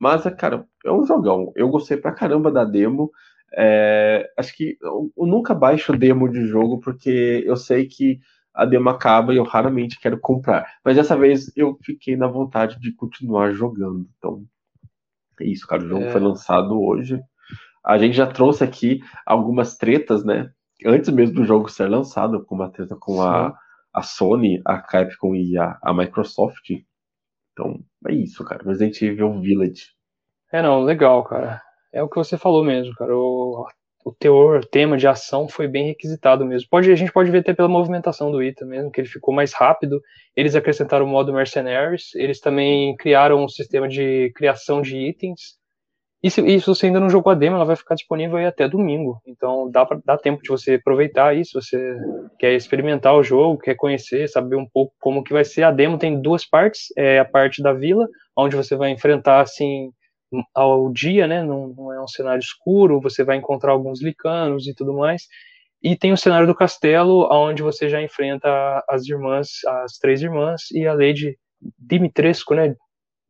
[0.01, 1.53] Mas, cara, é um jogão.
[1.55, 3.11] Eu gostei pra caramba da demo.
[3.57, 8.19] É, acho que eu, eu nunca baixo demo de jogo porque eu sei que
[8.55, 10.79] a demo acaba e eu raramente quero comprar.
[10.85, 14.07] Mas dessa vez eu fiquei na vontade de continuar jogando.
[14.17, 14.45] Então,
[15.41, 15.83] é isso, cara.
[15.83, 16.11] O jogo é.
[16.13, 17.21] foi lançado hoje.
[17.85, 20.51] A gente já trouxe aqui algumas tretas, né?
[20.87, 23.57] Antes mesmo do jogo ser lançado, com uma treta com a,
[23.93, 26.71] a Sony, a Capcom e a, a Microsoft.
[27.53, 28.65] Então, é isso, cara.
[28.65, 29.87] Resident Evil Village.
[30.53, 31.61] É, não, legal, cara.
[31.93, 33.17] É o que você falou mesmo, cara.
[33.17, 33.67] O,
[34.05, 36.69] o teor, o tema de ação foi bem requisitado mesmo.
[36.71, 39.55] Pode, a gente pode ver até pela movimentação do Ita mesmo, que ele ficou mais
[39.55, 40.01] rápido.
[40.37, 45.59] Eles acrescentaram o modo Mercenaries, eles também criaram um sistema de criação de itens.
[46.23, 48.69] E se, se você ainda não jogou a demo, ela vai ficar disponível aí até
[48.69, 49.21] domingo.
[49.27, 51.61] Então dá, pra, dá tempo de você aproveitar isso.
[51.61, 51.97] Você
[52.39, 55.63] quer experimentar o jogo, quer conhecer, saber um pouco como que vai ser.
[55.63, 56.89] A demo tem duas partes.
[56.97, 59.91] É a parte da vila, onde você vai enfrentar assim
[60.55, 61.43] ao dia, né?
[61.43, 65.27] Não, não, é um cenário escuro, você vai encontrar alguns licanos e tudo mais.
[65.83, 68.49] E tem o cenário do castelo, onde você já enfrenta
[68.89, 71.39] as irmãs, as três irmãs e a Lady
[71.79, 72.75] Dimitrescu, né?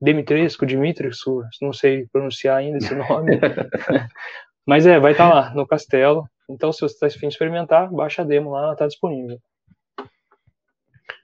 [0.00, 3.38] Dimitrescu, Dimitrescu, não sei pronunciar ainda esse nome.
[4.66, 6.28] Mas é, vai estar tá lá no castelo.
[6.48, 9.38] Então, se você está afim de experimentar, baixa a demo lá, está disponível.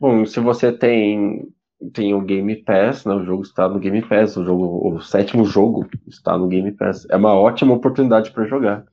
[0.00, 1.46] Bom, se você tem
[1.92, 3.14] tem o Game Pass, né?
[3.14, 7.06] O jogo está no Game Pass, o jogo, o sétimo jogo está no Game Pass.
[7.10, 8.84] É uma ótima oportunidade para jogar.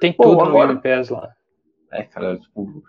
[0.00, 0.74] Tem tudo Bom, agora...
[0.74, 1.30] no Game Pass lá.
[1.92, 2.82] É, cara, tipo,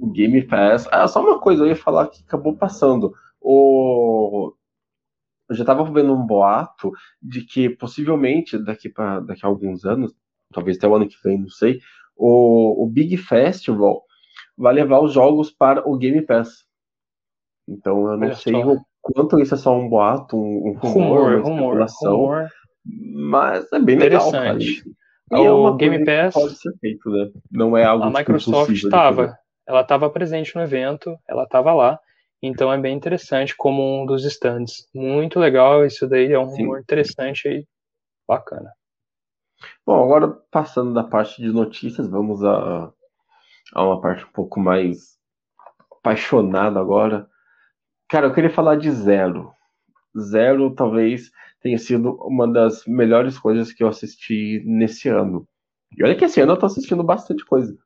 [0.00, 0.88] o Game Pass.
[0.90, 3.12] Ah, só uma coisa, eu ia falar que acabou passando.
[3.40, 4.52] O...
[5.48, 6.90] Eu já tava vendo um boato
[7.20, 10.12] de que possivelmente daqui, pra, daqui a alguns anos,
[10.52, 11.80] talvez até o ano que vem, não sei,
[12.16, 14.02] o, o Big Festival
[14.56, 16.64] vai levar os jogos para o Game Pass.
[17.72, 18.72] Então eu não Olha sei só.
[18.72, 22.48] o quanto isso é só um boato, um, um rumor, rumor, uma rumor, rumor,
[22.84, 24.58] mas é bem legal, cara.
[24.60, 24.82] E
[25.30, 27.30] é o Game Pass pode ser feito, né?
[27.50, 31.98] Não é algo A tipo, Microsoft estava, ela estava presente no evento, ela estava lá.
[32.42, 34.88] Então é bem interessante como um dos stands.
[34.94, 36.62] Muito legal, isso daí é um Sim.
[36.62, 37.66] rumor interessante aí,
[38.28, 38.70] bacana.
[39.86, 42.92] Bom, agora passando da parte de notícias, vamos a,
[43.74, 45.16] a uma parte um pouco mais
[45.98, 47.28] apaixonada agora.
[48.08, 49.52] Cara, eu queria falar de Zero.
[50.18, 55.46] Zero talvez tenha sido uma das melhores coisas que eu assisti nesse ano.
[55.96, 57.76] E olha que esse ano eu tô assistindo bastante coisa.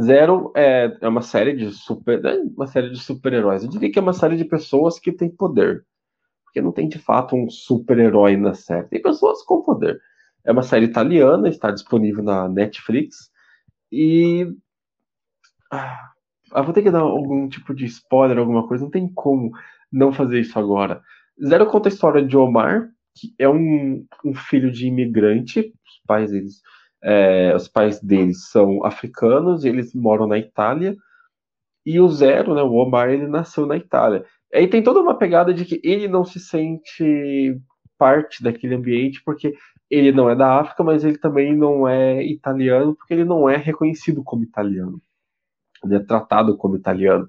[0.00, 3.64] Zero é, é uma série de super, é uma série de super-heróis.
[3.64, 5.84] Eu diria que é uma série de pessoas que têm poder,
[6.44, 8.88] porque não tem de fato um super-herói na série.
[8.88, 10.00] Tem pessoas com poder.
[10.44, 13.30] É uma série italiana, está disponível na Netflix
[13.90, 14.46] e
[15.72, 16.12] ah,
[16.54, 18.84] eu vou ter que dar algum tipo de spoiler, alguma coisa.
[18.84, 19.50] Não tem como
[19.92, 21.02] não fazer isso agora.
[21.44, 25.60] Zero conta a história de Omar, que é um, um filho de imigrante.
[25.60, 26.60] Os pais deles,
[27.02, 30.96] é, os pais deles são africanos eles moram na Itália.
[31.86, 34.24] E o Zero, né, o Omar, ele nasceu na Itália.
[34.52, 37.58] Aí tem toda uma pegada de que ele não se sente
[37.98, 39.54] parte daquele ambiente porque
[39.90, 43.56] ele não é da África, mas ele também não é italiano porque ele não é
[43.56, 45.00] reconhecido como italiano.
[45.84, 47.28] Ele é tratado como italiano.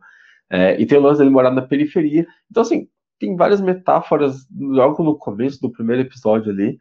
[0.49, 2.25] É, e tem o lance dele morar na periferia.
[2.49, 2.87] Então, assim,
[3.19, 6.77] tem várias metáforas logo no começo do primeiro episódio ali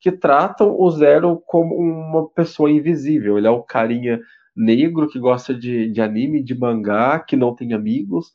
[0.00, 3.38] que tratam o Zero como uma pessoa invisível.
[3.38, 4.20] Ele é o carinha
[4.54, 8.32] negro que gosta de, de anime, de mangá, que não tem amigos.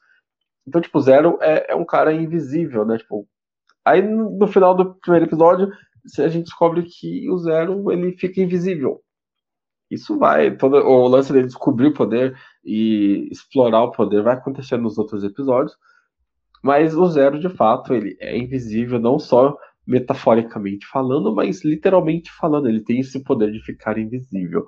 [0.65, 2.97] Então, tipo, Zero é, é um cara invisível, né?
[2.97, 3.27] Tipo,
[3.83, 5.69] aí no final do primeiro episódio,
[6.19, 9.01] a gente descobre que o Zero ele fica invisível.
[9.89, 14.77] Isso vai, todo, o lance dele descobrir o poder e explorar o poder vai acontecer
[14.77, 15.75] nos outros episódios.
[16.61, 19.55] Mas o Zero, de fato, ele é invisível, não só
[19.87, 22.67] metaforicamente falando, mas literalmente falando.
[22.67, 24.65] Ele tem esse poder de ficar invisível.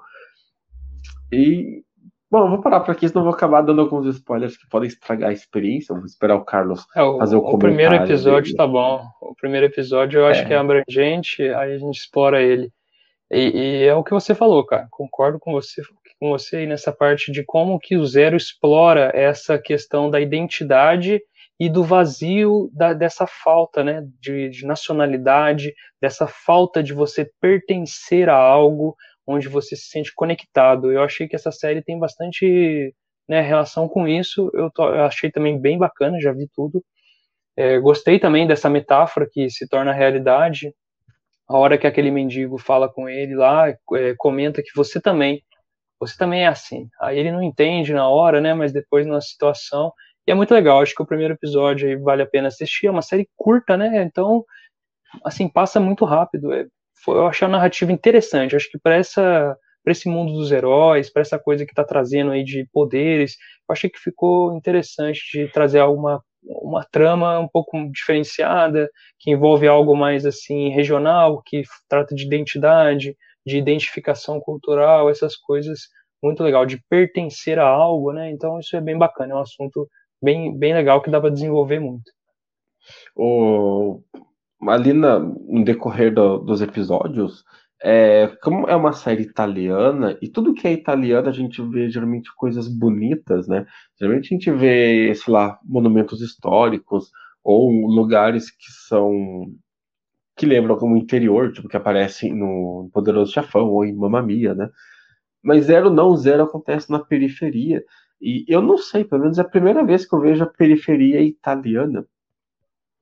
[1.31, 1.83] E.
[2.31, 5.33] Bom, vou parar por aqui, senão vou acabar dando alguns spoilers que podem estragar a
[5.33, 5.95] experiência.
[5.95, 7.57] vou esperar o Carlos é, o, fazer o, o comentário.
[7.57, 8.57] O primeiro episódio dele.
[8.57, 9.03] tá bom.
[9.19, 10.45] O primeiro episódio eu acho é.
[10.45, 12.71] que é abrangente, aí a gente explora ele.
[13.31, 14.87] E, e, é o que você falou, cara.
[14.89, 15.81] Concordo com você,
[16.19, 21.21] com você aí nessa parte de como que o Zero explora essa questão da identidade
[21.59, 28.29] e do vazio da, dessa falta né, de, de, nacionalidade, dessa falta de você pertencer
[28.29, 28.95] a algo
[29.27, 30.91] onde você se sente conectado.
[30.91, 32.95] Eu achei que essa série tem bastante
[33.27, 34.49] né, relação com isso.
[34.53, 36.83] Eu, tô, eu, achei também bem bacana, já vi tudo.
[37.57, 40.73] É, gostei também dessa metáfora que se torna realidade.
[41.49, 45.43] A hora que aquele mendigo fala com ele lá, é, comenta que você também,
[45.99, 46.87] você também é assim.
[47.01, 48.53] Aí ele não entende na hora, né?
[48.53, 49.91] Mas depois na situação
[50.29, 53.01] e é muito legal, acho que o primeiro episódio vale a pena assistir, é uma
[53.01, 54.03] série curta, né?
[54.03, 54.45] Então,
[55.25, 56.53] assim, passa muito rápido.
[56.53, 56.67] É,
[57.03, 61.09] foi, eu achei a narrativa interessante, acho que para essa para esse mundo dos heróis,
[61.09, 65.47] para essa coisa que está trazendo aí de poderes, eu achei que ficou interessante de
[65.51, 72.15] trazer alguma uma trama um pouco diferenciada, que envolve algo mais assim regional, que trata
[72.15, 75.81] de identidade, de identificação cultural, essas coisas
[76.21, 78.29] muito legal de pertencer a algo, né?
[78.31, 79.87] Então isso é bem bacana, é um assunto
[80.21, 82.11] bem, bem legal que dá para desenvolver muito.
[83.15, 84.01] O,
[84.67, 87.43] ali na, no decorrer do, dos episódios,
[87.81, 92.29] é, como é uma série italiana, e tudo que é italiano a gente vê geralmente
[92.35, 93.65] coisas bonitas, né?
[93.99, 97.09] Geralmente a gente vê, sei lá, monumentos históricos
[97.43, 99.47] ou lugares que são
[100.37, 104.69] que lembram como interior, tipo que aparecem no Poderoso Chafão ou em Mamma Mia, né?
[105.43, 107.83] Mas Zero não, Zero acontece na periferia.
[108.21, 111.21] E eu não sei, pelo menos é a primeira vez que eu vejo a periferia
[111.21, 112.05] italiana.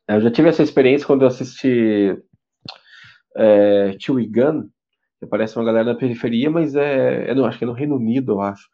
[0.07, 2.17] Eu já tive essa experiência quando eu assisti
[3.37, 7.73] é, que aparece uma galera na periferia, mas é, é no, acho que é no
[7.73, 8.67] Reino Unido, eu acho.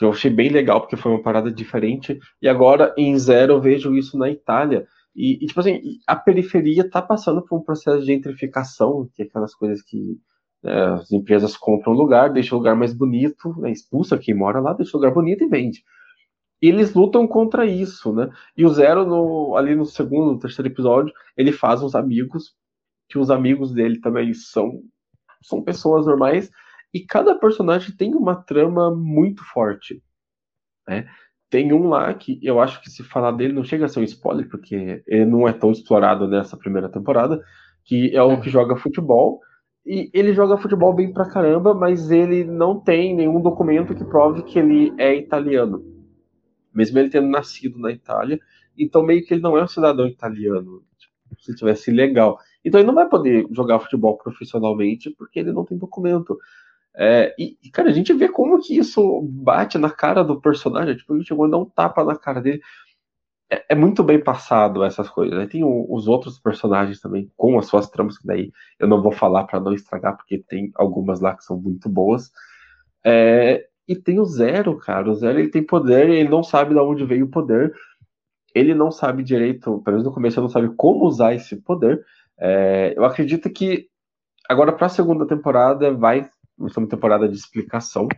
[0.00, 2.18] Eu achei bem legal, porque foi uma parada diferente.
[2.40, 4.86] E agora, em Zero, eu vejo isso na Itália.
[5.14, 9.26] E, e tipo assim, a periferia tá passando por um processo de gentrificação, que é
[9.26, 10.18] aquelas coisas que
[10.64, 14.72] é, as empresas compram lugar, deixam o lugar mais bonito, né, expulsa quem mora lá,
[14.72, 15.82] deixa o lugar bonito e vende.
[16.60, 18.30] E eles lutam contra isso, né?
[18.56, 22.54] E o Zero, no, ali no segundo, terceiro episódio, ele faz uns amigos,
[23.12, 24.82] que os amigos dele também são,
[25.42, 26.50] são pessoas normais,
[26.94, 30.02] E cada personagem tem uma trama muito forte.
[30.88, 31.06] Né?
[31.50, 34.04] Tem um lá que eu acho que se falar dele não chega a ser um
[34.04, 37.42] spoiler, porque ele não é tão explorado nessa primeira temporada,
[37.84, 39.40] que é o que joga futebol.
[39.84, 44.42] E ele joga futebol bem pra caramba, mas ele não tem nenhum documento que prove
[44.44, 45.82] que ele é italiano.
[46.74, 48.38] Mesmo ele tendo nascido na Itália.
[48.78, 50.82] Então, meio que ele não é um cidadão italiano.
[50.98, 52.38] Tipo, se tivesse legal.
[52.64, 56.38] Então, ele não vai poder jogar futebol profissionalmente porque ele não tem documento.
[56.94, 60.96] É, e, cara, a gente vê como que isso bate na cara do personagem.
[60.96, 62.60] Tipo, ele chegou a dar um tapa na cara dele.
[63.50, 65.36] É, é muito bem passado essas coisas.
[65.36, 65.46] Né?
[65.46, 69.12] Tem o, os outros personagens também, com as suas tramas, que daí eu não vou
[69.12, 72.30] falar para não estragar, porque tem algumas lá que são muito boas.
[73.04, 75.10] É, e tem o Zero, cara.
[75.10, 77.72] O Zero ele tem poder e ele não sabe de onde veio o poder.
[78.54, 82.04] Ele não sabe direito, pelo menos no começo, ele não sabe como usar esse poder.
[82.44, 83.86] É, eu acredito que
[84.48, 88.08] agora para a segunda temporada vai ser uma temporada de explicação,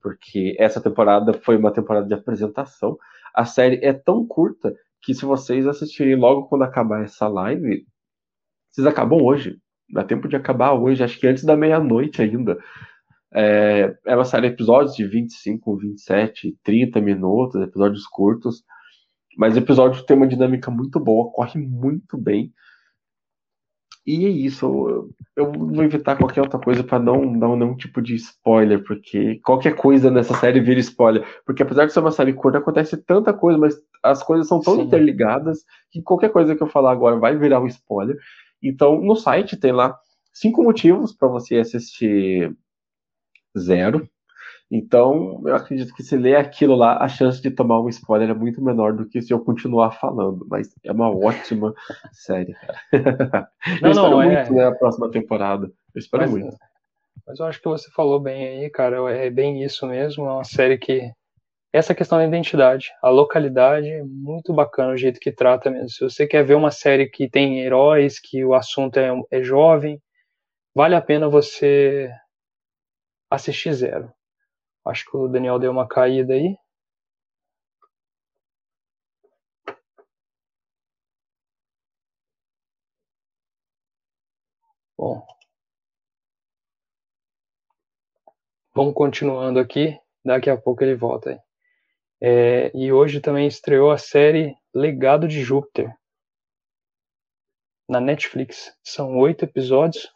[0.00, 2.96] porque essa temporada foi uma temporada de apresentação.
[3.34, 7.84] A série é tão curta que se vocês assistirem logo quando acabar essa live,
[8.70, 9.58] vocês acabam hoje.
[9.92, 12.56] Dá tempo de acabar hoje, acho que antes da meia-noite ainda.
[13.34, 18.62] É, é uma série de episódios de 25, 27, 30 minutos, episódios curtos.
[19.36, 22.52] Mas o episódio tem uma dinâmica muito boa, corre muito bem.
[24.10, 24.66] E é isso.
[24.66, 29.36] Eu, eu vou evitar qualquer outra coisa para não dar nenhum tipo de spoiler, porque
[29.44, 31.24] qualquer coisa nessa série vira spoiler.
[31.46, 34.74] Porque apesar de ser uma série curta, acontece tanta coisa, mas as coisas são tão
[34.74, 34.82] Sim.
[34.82, 38.18] interligadas que qualquer coisa que eu falar agora vai virar um spoiler.
[38.60, 39.96] Então, no site tem lá
[40.32, 42.52] cinco motivos para você assistir
[43.56, 44.09] Zero.
[44.70, 48.34] Então, eu acredito que se ler aquilo lá, a chance de tomar um spoiler é
[48.34, 50.46] muito menor do que se eu continuar falando.
[50.48, 51.74] Mas é uma ótima
[52.12, 53.50] série, cara.
[53.82, 54.50] Não, eu espero não, muito, é...
[54.50, 55.66] né, a próxima temporada.
[55.66, 56.56] Eu espero mas, muito.
[57.26, 59.12] Mas eu acho que você falou bem aí, cara.
[59.12, 60.24] É bem isso mesmo.
[60.26, 61.10] É uma série que.
[61.72, 65.88] Essa questão da identidade, a localidade, é muito bacana o jeito que trata mesmo.
[65.88, 70.00] Se você quer ver uma série que tem heróis, que o assunto é, é jovem,
[70.74, 72.10] vale a pena você
[73.30, 74.12] assistir Zero
[74.86, 76.56] Acho que o Daniel deu uma caída aí.
[84.96, 85.26] Bom.
[88.74, 89.98] Vamos continuando aqui.
[90.24, 91.38] Daqui a pouco ele volta aí.
[92.22, 95.94] É, e hoje também estreou a série Legado de Júpiter
[97.88, 98.72] na Netflix.
[98.84, 100.08] São oito episódios.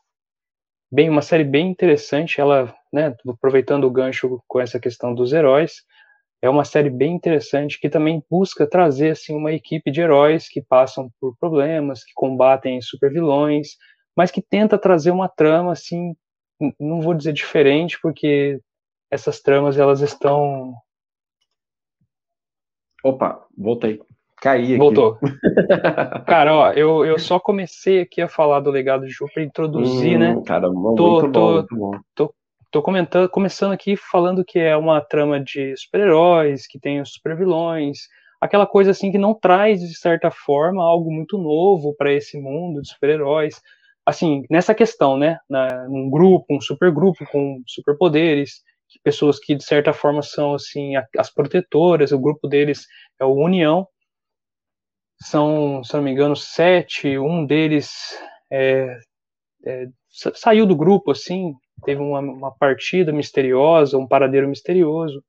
[0.92, 2.40] Bem, uma série bem interessante.
[2.40, 5.82] Ela né, aproveitando o gancho com essa questão dos heróis,
[6.42, 10.62] é uma série bem interessante que também busca trazer assim uma equipe de heróis que
[10.62, 13.70] passam por problemas, que combatem supervilões,
[14.16, 16.14] mas que tenta trazer uma trama assim,
[16.80, 18.60] não vou dizer diferente, porque
[19.10, 20.74] essas tramas elas estão
[23.02, 24.00] Opa, voltei.
[24.44, 24.76] Caí aqui.
[24.76, 25.18] Voltou.
[26.28, 30.18] Cara, ó, eu, eu só comecei aqui a falar do legado de Ju para introduzir,
[30.18, 30.32] né?
[30.32, 30.42] hum, né?
[30.46, 31.90] Cara, muito tô, bom, tô, muito bom.
[32.14, 32.34] Tô
[32.74, 38.08] Tô comentando, começando aqui falando que é uma trama de super-heróis, que tem os super-vilões,
[38.40, 42.82] aquela coisa assim que não traz de certa forma algo muito novo para esse mundo
[42.82, 43.62] de super-heróis.
[44.04, 48.64] Assim, nessa questão, né, na, um grupo, um supergrupo com superpoderes,
[49.04, 52.88] pessoas que de certa forma são assim as protetoras, o grupo deles
[53.20, 53.86] é o União.
[55.24, 58.14] São, se não me engano, sete, um deles
[58.52, 58.98] é,
[59.64, 59.86] é,
[60.34, 65.24] saiu do grupo assim, teve uma, uma partida misteriosa, um paradeiro misterioso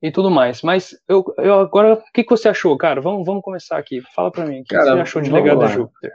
[0.00, 0.62] e tudo mais.
[0.62, 3.00] Mas eu, eu agora, o que, que você achou, cara?
[3.00, 4.00] Vamos, vamos começar aqui.
[4.14, 5.66] Fala para mim, o que, cara, você achou de Legado lá.
[5.66, 6.12] de Júpiter?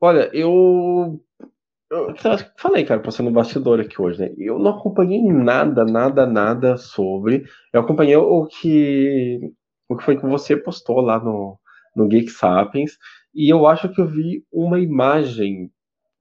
[0.00, 1.20] Olha, eu,
[1.88, 2.14] eu
[2.58, 4.34] falei, cara, passando no bastidor aqui hoje, né?
[4.36, 7.44] Eu não acompanhei nada, nada, nada sobre.
[7.72, 9.54] Eu acompanhei o que
[9.88, 11.58] o que foi que você postou lá no
[11.94, 12.98] no Geek Sapiens
[13.34, 15.70] e eu acho que eu vi uma imagem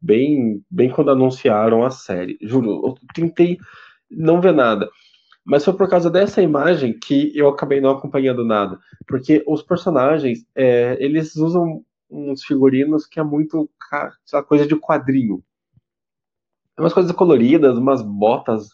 [0.01, 2.38] bem, bem quando anunciaram a série.
[2.41, 3.58] Juro, eu tentei
[4.10, 4.90] não ver nada.
[5.46, 8.79] Mas foi por causa dessa imagem que eu acabei não acompanhando nada.
[9.08, 13.69] Porque os personagens, é, eles usam uns figurinos que é muito
[14.48, 15.44] coisa de quadrinho.
[16.77, 18.69] Umas coisas coloridas, umas botas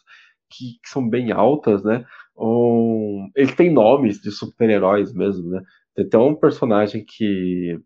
[0.49, 2.05] que, que são bem altas, né?
[2.37, 5.61] Um, eles têm nomes de super-heróis mesmo, né?
[5.95, 7.79] Tem até um personagem que,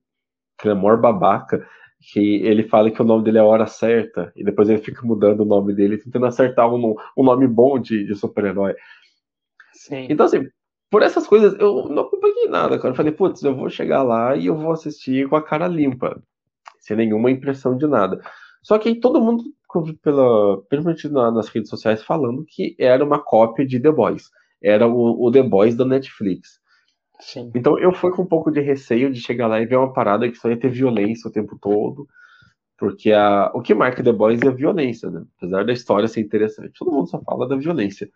[0.60, 1.68] que é maior babaca,
[2.00, 5.06] que ele fala que o nome dele é a hora certa, e depois ele fica
[5.06, 8.76] mudando o nome dele, tentando acertar um, um nome bom de, de super-herói.
[10.10, 10.48] Então, assim,
[10.90, 12.90] por essas coisas, eu não acompanhei nada, cara.
[12.90, 16.22] Eu falei, putz, eu vou chegar lá e eu vou assistir com a cara limpa,
[16.80, 18.22] sem nenhuma impressão de nada.
[18.62, 19.44] Só que aí todo mundo
[20.02, 24.30] pela, principalmente nas redes sociais falando que era uma cópia de The Boys.
[24.62, 26.60] Era o, o The Boys da Netflix.
[27.20, 27.52] Sim.
[27.56, 30.30] Então eu fui com um pouco de receio de chegar lá e ver uma parada
[30.30, 32.08] que só ia ter violência o tempo todo.
[32.78, 35.24] Porque a, o que marca The Boys é a violência, né?
[35.38, 38.10] Apesar da história ser interessante, todo mundo só fala da violência.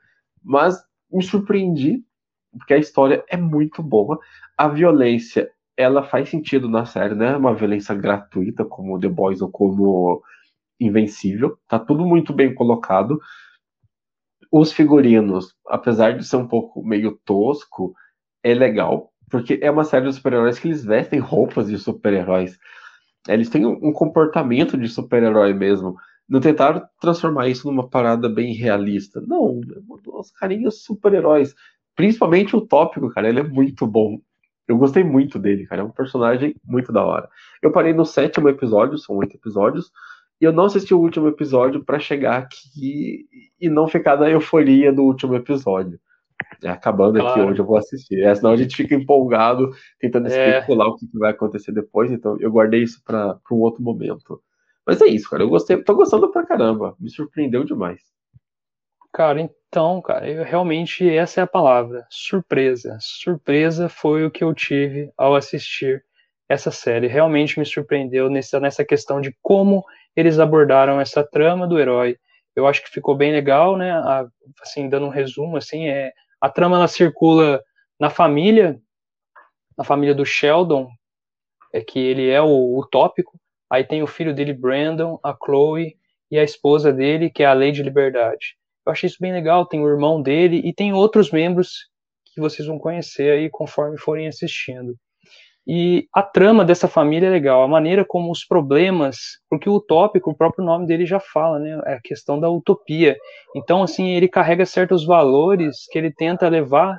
[0.44, 0.78] Mas
[1.12, 2.04] me surpreendi,
[2.52, 4.20] porque a história é muito boa.
[4.58, 7.38] A violência, ela faz sentido na série, né?
[7.38, 10.22] Uma violência gratuita, como The Boys ou como
[10.80, 11.58] Invencível.
[11.68, 13.20] Tá tudo muito bem colocado.
[14.52, 17.94] Os figurinos, apesar de ser um pouco meio tosco,
[18.44, 22.58] é legal, porque é uma série de super-heróis que eles vestem roupas de super-heróis.
[23.28, 25.96] Eles têm um comportamento de super-herói mesmo.
[26.28, 29.22] Não tentaram transformar isso numa parada bem realista.
[29.22, 29.62] Não,
[30.08, 31.54] os carinhos super-heróis.
[31.96, 34.20] Principalmente o tópico, cara, ele é muito bom.
[34.68, 35.82] Eu gostei muito dele, cara.
[35.82, 37.28] É um personagem muito da hora.
[37.62, 39.92] Eu parei no sétimo episódio, são oito episódios,
[40.40, 43.26] e eu não assisti o último episódio para chegar aqui
[43.60, 46.00] e não ficar na euforia do último episódio.
[46.64, 47.42] É, acabando claro.
[47.42, 48.22] aqui hoje eu vou assistir.
[48.22, 49.70] É, senão a gente fica empolgado,
[50.00, 50.60] tentando é.
[50.60, 52.12] especular o que, vai acontecer depois.
[52.12, 54.42] Então eu guardei isso para um outro momento.
[54.86, 55.44] Mas é isso, cara.
[55.44, 56.96] Eu gostei, tô gostando pra caramba.
[57.00, 58.02] Me surpreendeu demais.
[59.12, 62.06] Cara, então, cara, eu, realmente essa é a palavra.
[62.10, 62.98] Surpresa.
[63.02, 66.04] Surpresa foi o que eu tive ao assistir
[66.50, 67.08] essa série.
[67.08, 69.86] Realmente me surpreendeu nessa, nessa questão de como
[70.16, 72.18] eles abordaram essa trama do herói.
[72.56, 73.92] Eu acho que ficou bem legal, né?
[73.92, 74.26] A,
[74.62, 77.62] assim, dando um resumo, assim, é a trama ela circula
[78.00, 78.82] na família,
[79.78, 80.90] na família do Sheldon,
[81.72, 83.40] é que ele é o, tópico.
[83.70, 85.96] Aí tem o filho dele, Brandon, a Chloe
[86.32, 88.58] e a esposa dele, que é a Lady Liberdade.
[88.86, 89.68] Eu achei isso bem legal.
[89.68, 91.88] Tem o irmão dele e tem outros membros
[92.34, 94.96] que vocês vão conhecer aí conforme forem assistindo.
[95.72, 99.18] E a trama dessa família é legal, a maneira como os problemas,
[99.48, 101.80] porque o tópico, o próprio nome dele já fala, né?
[101.86, 103.16] É a questão da utopia.
[103.56, 106.98] Então, assim, ele carrega certos valores que ele tenta levar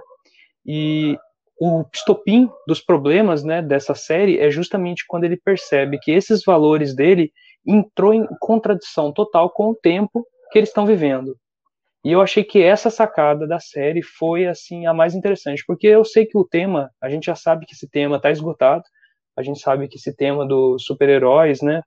[0.64, 1.18] e
[1.60, 6.94] o estopim dos problemas, né, dessa série é justamente quando ele percebe que esses valores
[6.94, 7.32] dele
[7.66, 11.34] entrou em contradição total com o tempo que eles estão vivendo.
[12.04, 16.04] E eu achei que essa sacada da série foi assim a mais interessante, porque eu
[16.04, 18.84] sei que o tema, a gente já sabe que esse tema está esgotado,
[19.36, 21.82] a gente sabe que esse tema dos super-heróis, né,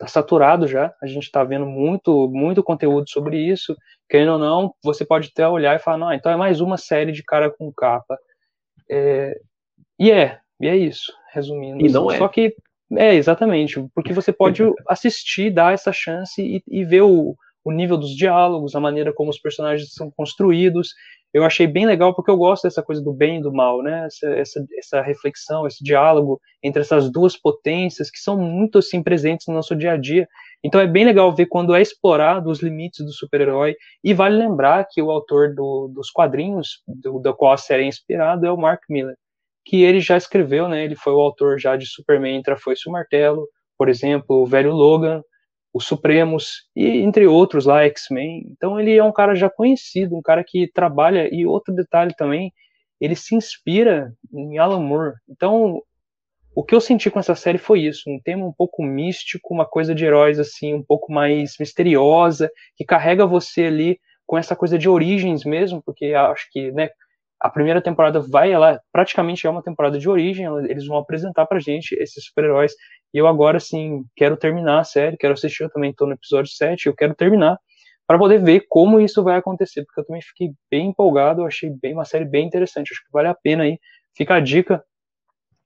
[0.00, 0.94] tá saturado já.
[1.02, 3.76] A gente está vendo muito, muito conteúdo sobre isso.
[4.08, 7.12] Querendo ou não, você pode até olhar e falar, não, então é mais uma série
[7.12, 8.18] de cara com capa.
[8.90, 9.38] É...
[9.98, 11.84] E é, e é isso, resumindo.
[11.84, 12.16] E não é.
[12.16, 12.56] Só que
[12.96, 17.36] é exatamente, porque você pode assistir, dar essa chance e, e ver o,
[17.70, 20.90] o nível dos diálogos, a maneira como os personagens são construídos.
[21.32, 24.06] Eu achei bem legal porque eu gosto dessa coisa do bem e do mal, né?
[24.06, 29.46] Essa, essa, essa reflexão, esse diálogo entre essas duas potências que são muito assim presentes
[29.46, 30.26] no nosso dia a dia.
[30.64, 33.76] Então é bem legal ver quando é explorado os limites do super-herói.
[34.02, 37.86] E vale lembrar que o autor do, dos quadrinhos, do, do qual a série é
[37.86, 39.14] inspirada, é o Mark Miller,
[39.64, 40.84] que ele já escreveu, né?
[40.84, 43.46] Ele foi o autor já de Superman Entra Foi-se o Martelo,
[43.78, 45.22] por exemplo, o Velho Logan,
[45.72, 48.44] os Supremos e entre outros lá, X-Men.
[48.50, 52.52] Então ele é um cara já conhecido, um cara que trabalha e outro detalhe também,
[53.00, 55.14] ele se inspira em Alan Moore.
[55.28, 55.82] Então
[56.54, 59.64] o que eu senti com essa série foi isso, um tema um pouco místico, uma
[59.64, 64.76] coisa de heróis assim, um pouco mais misteriosa, que carrega você ali com essa coisa
[64.78, 66.90] de origens mesmo, porque acho que, né,
[67.40, 71.58] a primeira temporada vai, ela praticamente é uma temporada de origem, eles vão apresentar pra
[71.58, 72.72] gente esses super-heróis
[73.12, 76.50] e eu agora, assim, quero terminar a série, quero assistir, eu também estou no episódio
[76.52, 77.58] 7, eu quero terminar
[78.06, 81.70] para poder ver como isso vai acontecer, porque eu também fiquei bem empolgado, eu achei
[81.70, 83.78] bem uma série bem interessante, acho que vale a pena aí.
[84.16, 84.84] Fica a dica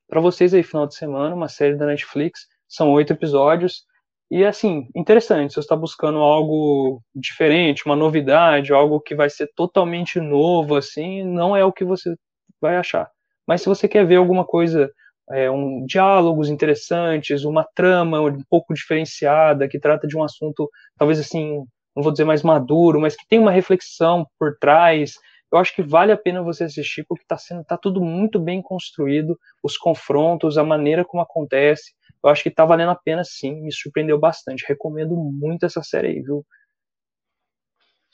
[0.09, 3.85] para vocês aí final de semana, uma série da Netflix, são oito episódios
[4.31, 5.51] e assim interessante.
[5.51, 11.23] Se você está buscando algo diferente, uma novidade, algo que vai ser totalmente novo, assim,
[11.25, 12.15] não é o que você
[12.61, 13.11] vai achar.
[13.47, 14.91] Mas se você quer ver alguma coisa
[15.31, 21.19] é, um, diálogos interessantes, uma trama um pouco diferenciada, que trata de um assunto, talvez
[21.19, 21.65] assim,
[21.97, 25.15] não vou dizer mais maduro, mas que tem uma reflexão por trás.
[25.53, 28.61] Eu acho que vale a pena você assistir, porque está sendo, tá tudo muito bem
[28.61, 31.93] construído, os confrontos, a maneira como acontece.
[32.25, 34.65] Eu acho que está valendo a pena sim, me surpreendeu bastante.
[34.67, 36.45] Recomendo muito essa série aí, viu?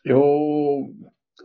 [0.04, 0.92] Eu.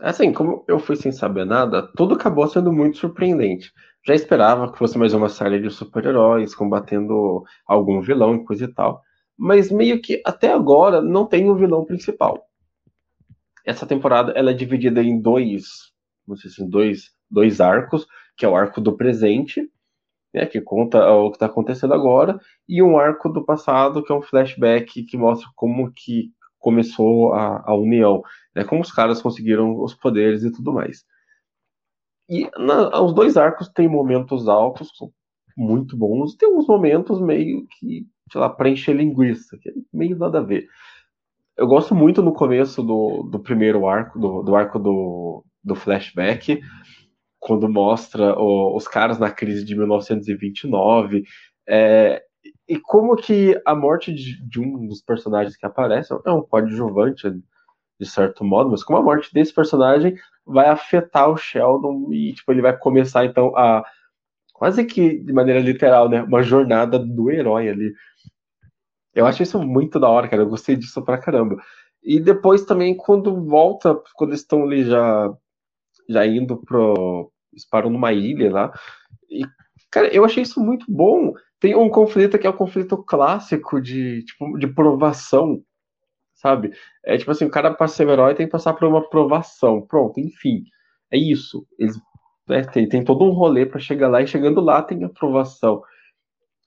[0.00, 3.72] Assim, como eu fui sem saber nada, tudo acabou sendo muito surpreendente
[4.06, 8.72] já esperava que fosse mais uma série de super-heróis combatendo algum vilão e coisa e
[8.72, 9.02] tal.
[9.36, 12.46] Mas meio que até agora não tem um vilão principal.
[13.64, 15.92] Essa temporada ela é dividida em dois,
[16.26, 18.06] não sei se dois, dois arcos,
[18.36, 19.68] que é o arco do presente,
[20.36, 24.14] né, que conta o que está acontecendo agora, e um arco do passado, que é
[24.14, 28.22] um flashback que mostra como que começou a, a união,
[28.54, 28.62] né?
[28.64, 31.04] Como os caras conseguiram os poderes e tudo mais.
[32.28, 34.90] E na, os dois arcos têm momentos altos,
[35.56, 40.40] muito bons, tem uns momentos meio que, sei lá, preencher linguiça, que é meio nada
[40.40, 40.66] a ver.
[41.56, 46.60] Eu gosto muito no começo do, do primeiro arco, do, do arco do, do flashback,
[47.46, 51.22] quando mostra o, os caras na crise de 1929,
[51.68, 52.20] é,
[52.68, 57.30] e como que a morte de, de, um dos personagens que aparece é um coadjuvante,
[58.00, 62.50] de certo modo, mas como a morte desse personagem vai afetar o Sheldon e tipo,
[62.50, 63.84] ele vai começar então a
[64.52, 67.92] quase que de maneira literal, né, uma jornada do herói ali.
[69.14, 70.42] Eu acho isso muito da hora, cara.
[70.42, 71.56] Eu gostei disso pra caramba.
[72.02, 75.32] E depois também, quando volta, quando estão ali já,
[76.08, 77.32] já indo pro.
[77.56, 78.72] Eles param numa ilha lá.
[79.30, 79.42] E,
[79.90, 81.32] cara, eu achei isso muito bom.
[81.58, 85.62] Tem um conflito que é o um conflito clássico de, tipo, de provação,
[86.34, 86.72] sabe?
[87.04, 89.80] É tipo assim, o cara para ser um herói tem que passar por uma provação.
[89.80, 90.64] Pronto, enfim.
[91.10, 91.66] É isso.
[91.78, 91.98] Eles
[92.48, 95.82] né, tem, tem todo um rolê para chegar lá e chegando lá tem aprovação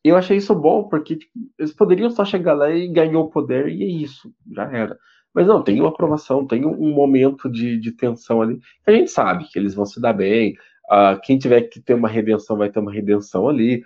[0.03, 3.67] eu achei isso bom, porque tipo, eles poderiam só chegar lá e ganhar o poder
[3.67, 4.97] e é isso, já era.
[5.33, 8.59] Mas não, tem uma aprovação, tem um momento de, de tensão ali.
[8.85, 10.55] A gente sabe que eles vão se dar bem.
[10.91, 13.83] Uh, quem tiver que ter uma redenção vai ter uma redenção ali.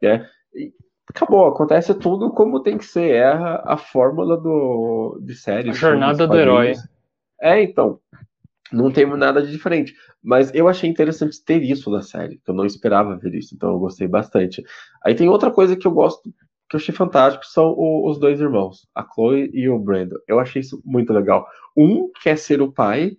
[0.00, 0.28] Né?
[0.54, 0.72] E
[1.08, 3.16] acabou, acontece tudo como tem que ser.
[3.16, 5.70] É a, a fórmula do, de série.
[5.70, 6.74] A jornada do herói.
[7.40, 8.00] É, então
[8.72, 9.94] não tem nada de diferente.
[10.22, 13.70] Mas eu achei interessante ter isso na série, que eu não esperava ver isso, então
[13.70, 14.64] eu gostei bastante.
[15.04, 16.32] Aí tem outra coisa que eu gosto,
[16.68, 20.16] que eu achei fantástico, são o, os dois irmãos, a Chloe e o Brandon.
[20.26, 21.46] Eu achei isso muito legal.
[21.76, 23.16] Um quer ser o pai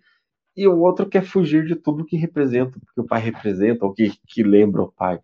[0.55, 4.11] e o outro quer fugir de tudo que representa, porque o pai representa, ou que,
[4.27, 5.19] que lembra o pai.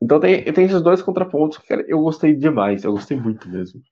[0.00, 3.82] Então tem, tem esses dois contrapontos que eu gostei demais, eu gostei muito mesmo.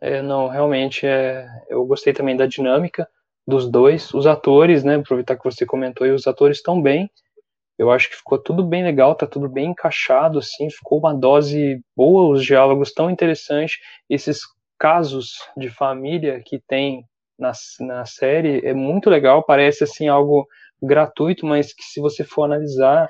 [0.00, 3.06] É, não, realmente é, eu gostei também da dinâmica
[3.46, 4.12] dos dois.
[4.14, 4.96] Os atores, né?
[4.96, 7.10] Aproveitar que você comentou e os atores estão bem.
[7.78, 11.82] Eu acho que ficou tudo bem legal, tá tudo bem encaixado, assim, ficou uma dose
[11.96, 13.78] boa, os diálogos tão interessantes.
[14.08, 14.42] Esses
[14.78, 17.04] casos de família que tem
[17.40, 20.46] na, na série é muito legal, parece assim algo
[20.82, 23.08] gratuito, mas que se você for analisar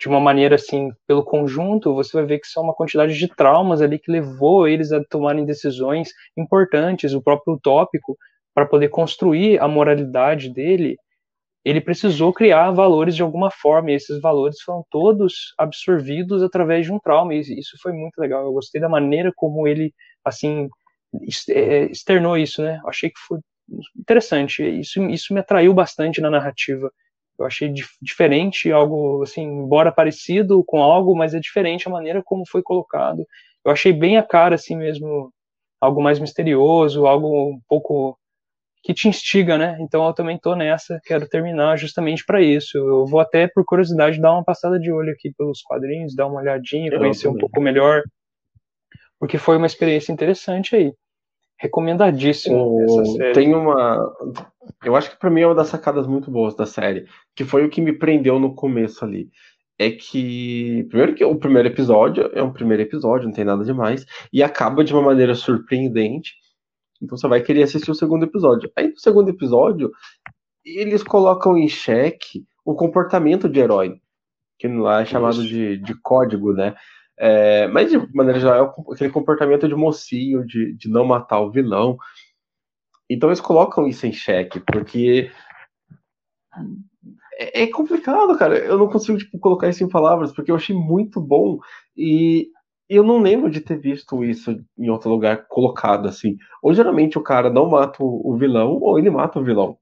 [0.00, 3.82] de uma maneira assim, pelo conjunto, você vai ver que são uma quantidade de traumas
[3.82, 8.16] ali que levou eles a tomarem decisões importantes, o próprio tópico
[8.54, 10.96] para poder construir a moralidade dele,
[11.64, 16.92] ele precisou criar valores de alguma forma, e esses valores foram todos absorvidos através de
[16.92, 18.44] um trauma, e isso foi muito legal.
[18.44, 19.92] Eu gostei da maneira como ele,
[20.24, 20.68] assim,
[21.50, 22.80] é, externou isso, né?
[22.86, 23.38] Achei que foi
[23.96, 24.62] interessante.
[24.62, 26.90] Isso, isso me atraiu bastante na narrativa.
[27.38, 32.22] Eu achei dif diferente, algo, assim, embora parecido com algo, mas é diferente a maneira
[32.24, 33.24] como foi colocado.
[33.64, 35.32] Eu achei bem a cara, assim mesmo,
[35.80, 38.18] algo mais misterioso, algo um pouco
[38.82, 39.76] que te instiga, né?
[39.80, 42.76] Então eu também tô nessa, quero terminar justamente para isso.
[42.76, 46.40] Eu vou até por curiosidade dar uma passada de olho aqui pelos quadrinhos, dar uma
[46.40, 48.02] olhadinha, eu conhecer um pouco melhor,
[49.18, 50.92] porque foi uma experiência interessante aí.
[51.58, 53.32] Recomendadíssimo essa série.
[53.32, 54.14] Tem uma,
[54.84, 57.64] eu acho que para mim é uma das sacadas muito boas da série, que foi
[57.64, 59.28] o que me prendeu no começo ali.
[59.78, 64.04] É que, primeiro que o primeiro episódio é um primeiro episódio, não tem nada demais,
[64.32, 66.32] e acaba de uma maneira surpreendente
[67.02, 68.70] então você vai querer assistir o segundo episódio.
[68.76, 69.90] Aí no segundo episódio,
[70.64, 74.00] eles colocam em xeque o comportamento de herói,
[74.58, 76.74] que lá é chamado de, de código, né?
[77.18, 81.50] É, mas de maneira geral, é aquele comportamento de mocinho, de, de não matar o
[81.50, 81.98] vilão.
[83.10, 85.30] Então eles colocam isso em xeque, porque
[87.38, 88.58] é, é complicado, cara.
[88.58, 91.58] Eu não consigo tipo, colocar isso em palavras, porque eu achei muito bom.
[91.96, 92.48] E
[92.88, 96.36] eu não lembro de ter visto isso em outro lugar colocado assim.
[96.62, 99.78] Ou geralmente o cara não mata o vilão, ou ele mata o vilão.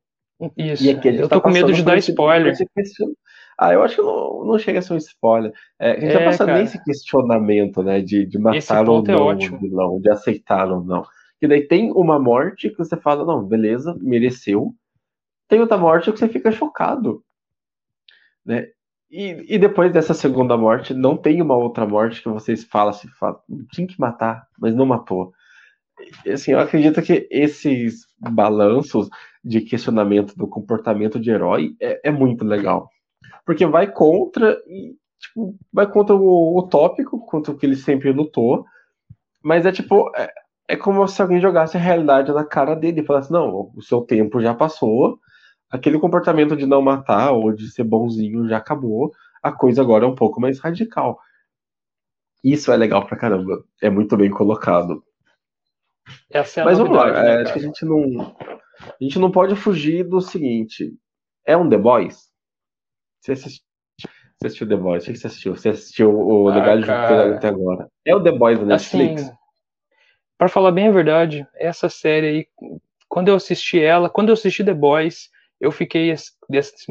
[0.56, 0.84] Isso.
[0.84, 2.54] E aqui eu tá tô com medo de dar spoiler.
[3.58, 5.52] Ah, eu acho que não, não chega a ser um spoiler.
[5.78, 6.58] É, a gente é, já passa cara.
[6.58, 8.02] nesse questionamento, né?
[8.02, 11.06] De, de matar ou é não é o vilão, de aceitar ou não.
[11.40, 14.74] E daí tem uma morte que você fala, não, beleza, mereceu.
[15.48, 17.22] Tem outra morte que você fica chocado.
[18.44, 18.68] Né?
[19.10, 23.08] E, e depois dessa segunda morte, não tem uma outra morte que vocês falam assim,
[23.72, 25.32] tinha que matar, mas não matou.
[26.30, 29.08] Assim, eu acredito que esses balanços
[29.46, 32.90] de questionamento do comportamento de herói é, é muito legal.
[33.44, 34.60] Porque vai contra,
[35.20, 38.64] tipo, vai contra o, o tópico, contra o que ele sempre lutou,
[39.40, 40.32] mas é tipo, é,
[40.68, 44.00] é como se alguém jogasse a realidade na cara dele e falasse, não, o seu
[44.00, 45.20] tempo já passou,
[45.70, 50.08] aquele comportamento de não matar ou de ser bonzinho já acabou, a coisa agora é
[50.08, 51.20] um pouco mais radical.
[52.42, 55.04] Isso é legal pra caramba, é muito bem colocado.
[56.30, 58.36] Essa é a Mas vamos lá, né, é, acho que a gente não.
[58.80, 60.94] A gente não pode fugir do seguinte.
[61.46, 62.30] É um The Boys?
[63.20, 63.64] Você assistiu,
[64.38, 65.04] você assistiu The Boys?
[65.04, 65.56] O que você assistiu?
[65.56, 66.90] Você assistiu o ah, Legado de
[67.36, 67.88] até agora?
[68.04, 69.22] É o The Boys da Netflix?
[69.22, 69.32] Assim,
[70.38, 72.46] para falar bem a verdade, essa série aí,
[73.08, 76.14] quando eu assisti ela, quando eu assisti The Boys, eu fiquei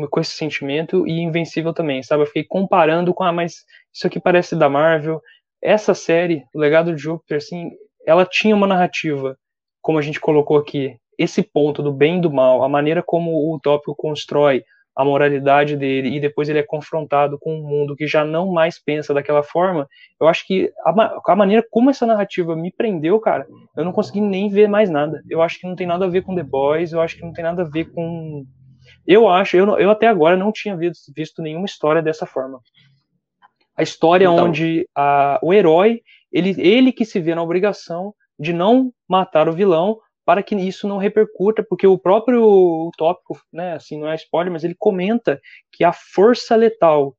[0.09, 2.23] com esse sentimento e Invencível também, sabe?
[2.23, 3.63] Eu fiquei comparando com, ah, mas
[3.93, 5.21] isso aqui parece da Marvel.
[5.61, 7.71] Essa série, O Legado de Júpiter, assim,
[8.05, 9.37] ela tinha uma narrativa,
[9.81, 13.53] como a gente colocou aqui, esse ponto do bem e do mal, a maneira como
[13.53, 14.63] o tópico constrói
[14.95, 18.81] a moralidade dele e depois ele é confrontado com um mundo que já não mais
[18.81, 19.89] pensa daquela forma,
[20.19, 23.45] eu acho que a, a, maneira como essa narrativa me prendeu, cara,
[23.75, 25.21] eu não consegui nem ver mais nada.
[25.29, 27.33] Eu acho que não tem nada a ver com The Boys, eu acho que não
[27.33, 28.45] tem nada a ver com.
[29.05, 32.61] Eu acho, eu, eu até agora não tinha visto, visto nenhuma história dessa forma.
[33.77, 34.45] A história então...
[34.45, 36.01] onde a, o herói,
[36.31, 40.87] ele, ele que se vê na obrigação de não matar o vilão, para que isso
[40.87, 45.39] não repercuta, porque o próprio tópico, né, assim, não é spoiler, mas ele comenta
[45.71, 47.15] que a força letal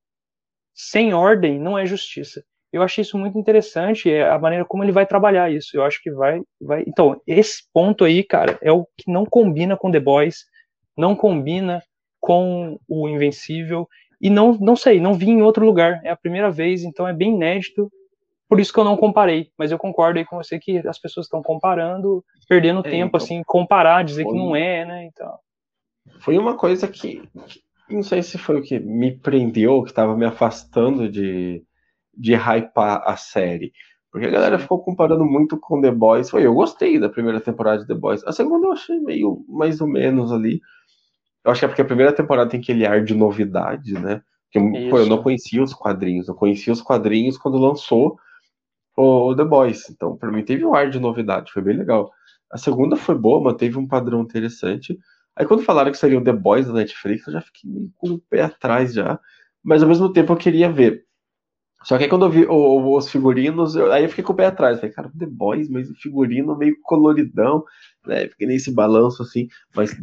[0.74, 2.42] sem ordem não é justiça.
[2.72, 5.76] Eu achei isso muito interessante, é a maneira como ele vai trabalhar isso.
[5.76, 6.84] Eu acho que vai, vai.
[6.86, 10.44] Então, esse ponto aí, cara, é o que não combina com The Boys,
[10.98, 11.80] não combina
[12.20, 13.88] com o Invencível,
[14.20, 16.00] e não, não sei, não vi em outro lugar.
[16.04, 17.90] É a primeira vez, então é bem inédito.
[18.49, 21.26] Por isso que eu não comparei, mas eu concordo aí com você que as pessoas
[21.26, 25.05] estão comparando, perdendo é, tempo, então, assim, comparar, dizer foi, que não é, né?
[25.07, 25.36] Então.
[26.20, 27.28] Foi uma coisa que,
[27.90, 31.64] não sei se foi o que me prendeu, que estava me afastando de,
[32.16, 33.72] de hypar a série.
[34.12, 36.30] Porque a galera ficou comparando muito com The Boys.
[36.30, 38.24] Foi, eu gostei da primeira temporada de The Boys.
[38.24, 40.61] A segunda eu achei meio mais ou menos ali.
[41.44, 44.22] Eu acho que é porque a primeira temporada tem aquele ar de novidade, né?
[44.51, 46.28] Porque, pô, eu não conhecia os quadrinhos.
[46.28, 48.16] Eu conhecia os quadrinhos quando lançou
[48.97, 49.90] o, The Boys.
[49.90, 52.11] Então, para mim, teve um ar de novidade, foi bem legal.
[52.51, 54.99] A segunda foi boa, manteve um padrão interessante.
[55.34, 58.09] Aí, quando falaram que seria o The Boys da Netflix, eu já fiquei meio com
[58.11, 59.20] o pé atrás já.
[59.62, 61.05] Mas ao mesmo tempo eu queria ver.
[61.82, 64.36] Só que aí, quando eu vi o, os figurinos, eu, aí eu fiquei com o
[64.36, 64.78] pé atrás.
[64.78, 67.64] Falei, cara, The Boys, mas o figurino meio coloridão,
[68.07, 68.28] né?
[68.28, 69.94] Fiquei nesse balanço assim, mas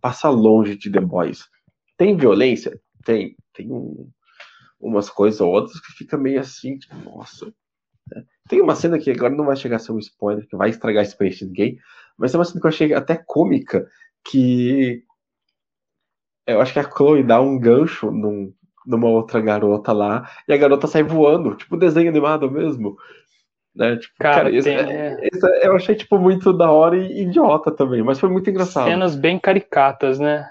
[0.00, 1.48] passa longe de The Boys.
[1.96, 2.80] Tem violência?
[3.04, 3.36] Tem.
[3.52, 4.08] Tem um,
[4.80, 7.52] umas coisas ou outras que fica meio assim, tipo, nossa,
[8.48, 11.00] tem uma cena que agora não vai chegar a ser um spoiler, que vai estragar
[11.00, 11.78] a experiência de ninguém,
[12.18, 13.86] mas é uma cena que eu achei até cômica,
[14.24, 15.04] que
[16.46, 18.52] eu acho que a Chloe dá um gancho num,
[18.86, 22.96] numa outra garota lá, e a garota sai voando, tipo desenho animado mesmo.
[23.74, 23.96] Né?
[23.96, 25.28] Tipo, cara, cara isso, tem, é, é...
[25.32, 28.86] Isso eu achei tipo muito da hora e idiota também, mas foi muito engraçado.
[28.86, 30.46] Cenas bem caricatas, né?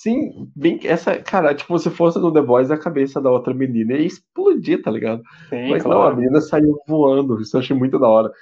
[0.00, 3.94] Sim, bem, essa, cara, tipo, se fosse no The Boys, a cabeça da outra menina
[3.94, 5.24] ia explodir, tá ligado?
[5.48, 5.98] Sim, Mas claro.
[5.98, 8.32] não, a menina saiu voando, isso eu achei muito da hora.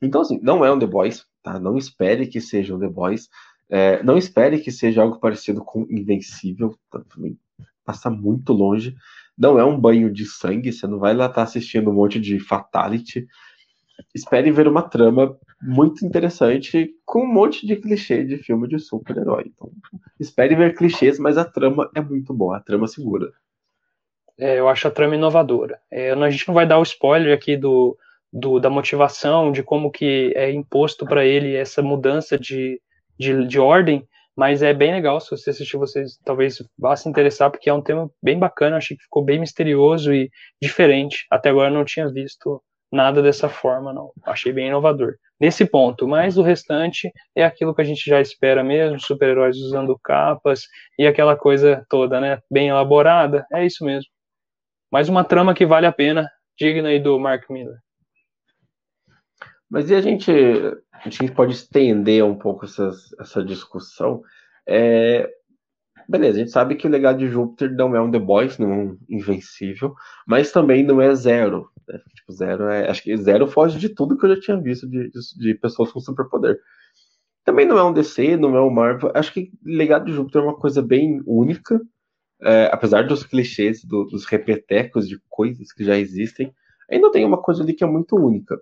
[0.00, 1.60] Então, assim, não é um The Boys, tá?
[1.60, 3.28] Não espere que seja um The Boys.
[3.68, 7.02] É, não espere que seja algo parecido com Invencível, tá?
[7.14, 7.38] também
[7.84, 8.96] passa muito longe.
[9.36, 12.18] Não é um banho de sangue, você não vai lá estar tá assistindo um monte
[12.18, 13.26] de Fatality.
[14.14, 19.44] Espere ver uma trama muito interessante com um monte de clichê de filme de super-herói.
[19.46, 19.70] Então,
[20.18, 23.30] espere ver clichês, mas a trama é muito boa, a trama segura.
[24.38, 25.78] É, eu acho a trama inovadora.
[25.90, 27.96] É, a gente não vai dar o spoiler aqui do,
[28.32, 32.80] do da motivação, de como que é imposto para ele essa mudança de,
[33.18, 37.50] de, de, ordem, mas é bem legal, se você assistir, vocês talvez vá se interessar,
[37.50, 40.30] porque é um tema bem bacana, achei que ficou bem misterioso e
[40.62, 41.26] diferente.
[41.30, 44.12] Até agora eu não tinha visto nada dessa forma, não.
[44.24, 48.62] Achei bem inovador nesse ponto, mas o restante é aquilo que a gente já espera
[48.62, 50.64] mesmo, super-heróis usando capas
[50.98, 54.10] e aquela coisa toda, né, bem elaborada, é isso mesmo.
[54.92, 56.28] Mais uma trama que vale a pena,
[56.58, 57.78] digna aí do Mark Miller.
[59.70, 60.32] Mas e a gente,
[60.92, 64.20] a gente pode estender um pouco essas, essa discussão?
[64.66, 65.30] É,
[66.10, 68.72] beleza, a gente sabe que o legado de Júpiter não é um The Boys, não
[68.72, 69.94] é um invencível,
[70.26, 71.70] mas também não é zero.
[71.88, 72.00] Né?
[72.16, 72.90] Tipo, zero é.
[72.90, 75.92] Acho que zero foge de tudo que eu já tinha visto de, de, de pessoas
[75.92, 76.58] com superpoder.
[77.44, 79.12] Também não é um DC, não é um Marvel.
[79.14, 81.80] Acho que Legado de Júpiter é uma coisa bem única.
[82.42, 86.52] É, apesar dos clichês, do, dos repetecos de coisas que já existem,
[86.90, 88.60] ainda tem uma coisa ali que é muito única.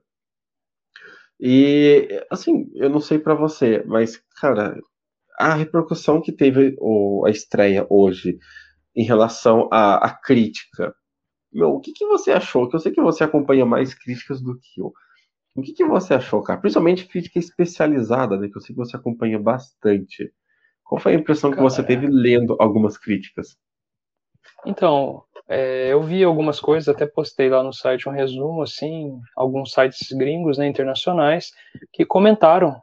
[1.40, 4.76] E, assim, eu não sei para você, mas, cara,
[5.38, 8.38] a repercussão que teve o, a estreia hoje
[8.94, 10.94] em relação à, crítica
[11.52, 12.68] meu, o que, que você achou?
[12.68, 14.92] Que eu sei que você acompanha mais críticas do que eu.
[15.56, 16.60] O que, que você achou, cara?
[16.60, 18.48] Principalmente crítica especializada, né?
[18.48, 20.30] Que eu sei que você acompanha bastante.
[20.84, 23.56] Qual foi a impressão cara, que você teve lendo algumas críticas?
[24.64, 29.72] Então, é, eu vi algumas coisas, até postei lá no site um resumo, assim, alguns
[29.72, 31.50] sites gringos, né, internacionais,
[31.92, 32.80] que comentaram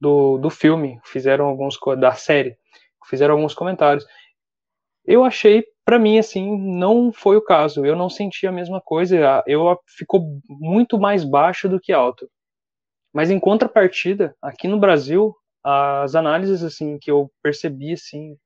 [0.00, 2.56] do, do filme, fizeram alguns, da série,
[3.08, 4.06] fizeram alguns comentários.
[5.04, 7.84] Eu achei, para mim, assim, não foi o caso.
[7.84, 9.42] Eu não senti a mesma coisa.
[9.46, 12.28] Eu ficou muito mais baixo do que alto.
[13.12, 15.34] Mas em contrapartida, aqui no Brasil,
[15.64, 18.36] as análises assim que eu percebi assim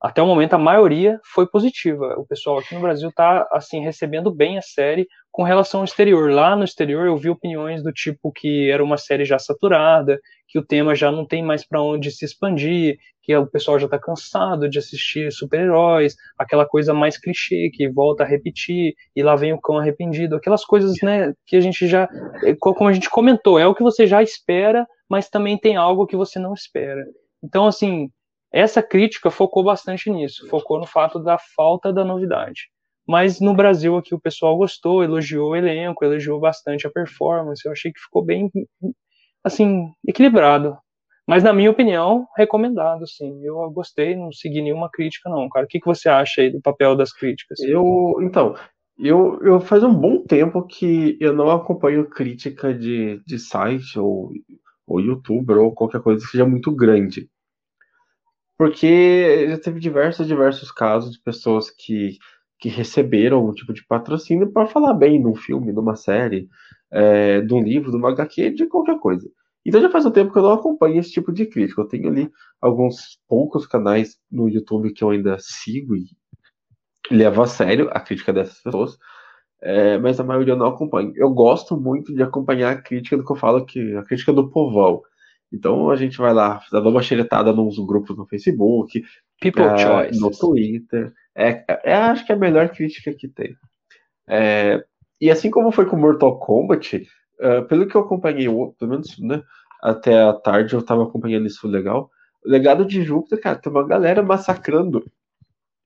[0.00, 2.14] até o momento a maioria foi positiva.
[2.18, 6.30] O pessoal aqui no Brasil está assim recebendo bem a série com relação ao exterior.
[6.30, 10.18] Lá no exterior eu vi opiniões do tipo que era uma série já saturada,
[10.48, 13.86] que o tema já não tem mais para onde se expandir, que o pessoal já
[13.86, 19.34] está cansado de assistir super-heróis, aquela coisa mais clichê que volta a repetir e lá
[19.34, 22.08] vem o cão arrependido, aquelas coisas, né, que a gente já,
[22.44, 26.06] é, como a gente comentou, é o que você já espera, mas também tem algo
[26.06, 27.04] que você não espera.
[27.42, 28.10] Então, assim,
[28.58, 32.68] essa crítica focou bastante nisso, focou no fato da falta da novidade.
[33.06, 37.62] Mas no Brasil aqui o pessoal gostou, elogiou o elenco, elogiou bastante a performance.
[37.64, 38.50] Eu achei que ficou bem,
[39.44, 40.76] assim, equilibrado.
[41.28, 43.44] Mas na minha opinião, recomendado, sim.
[43.44, 45.66] Eu gostei, não segui nenhuma crítica, não, cara.
[45.66, 47.60] O que, que você acha aí do papel das críticas?
[47.60, 48.56] Eu, então,
[48.98, 54.30] eu, eu faz um bom tempo que eu não acompanho crítica de, de site ou,
[54.86, 57.28] ou youtuber ou qualquer coisa que seja muito grande.
[58.58, 62.16] Porque já teve diversos, diversos casos de pessoas que,
[62.58, 66.48] que receberam algum tipo de patrocínio para falar bem de um filme, de uma série,
[66.90, 69.28] é, de um livro, de uma HQ, de qualquer coisa.
[69.64, 71.82] Então já faz um tempo que eu não acompanho esse tipo de crítica.
[71.82, 72.30] Eu tenho ali
[72.60, 76.04] alguns poucos canais no YouTube que eu ainda sigo e
[77.10, 78.96] levo a sério a crítica dessas pessoas,
[79.62, 81.12] é, mas a maioria eu não acompanho.
[81.16, 84.50] Eu gosto muito de acompanhar a crítica do que eu falo que a crítica do
[84.50, 85.02] povão.
[85.56, 89.02] Então a gente vai lá, dá uma xeretada nos grupos no Facebook,
[89.40, 90.20] People é, Choice.
[90.20, 91.12] no Twitter.
[91.34, 93.56] É, é, acho que é a melhor crítica que tem.
[94.28, 94.84] É,
[95.20, 97.08] e assim como foi com Mortal Kombat,
[97.40, 98.46] uh, pelo que eu acompanhei,
[98.78, 99.42] pelo menos né,
[99.82, 102.10] até a tarde eu tava acompanhando isso legal.
[102.44, 105.04] O legado de Júpiter, cara, tem uma galera massacrando.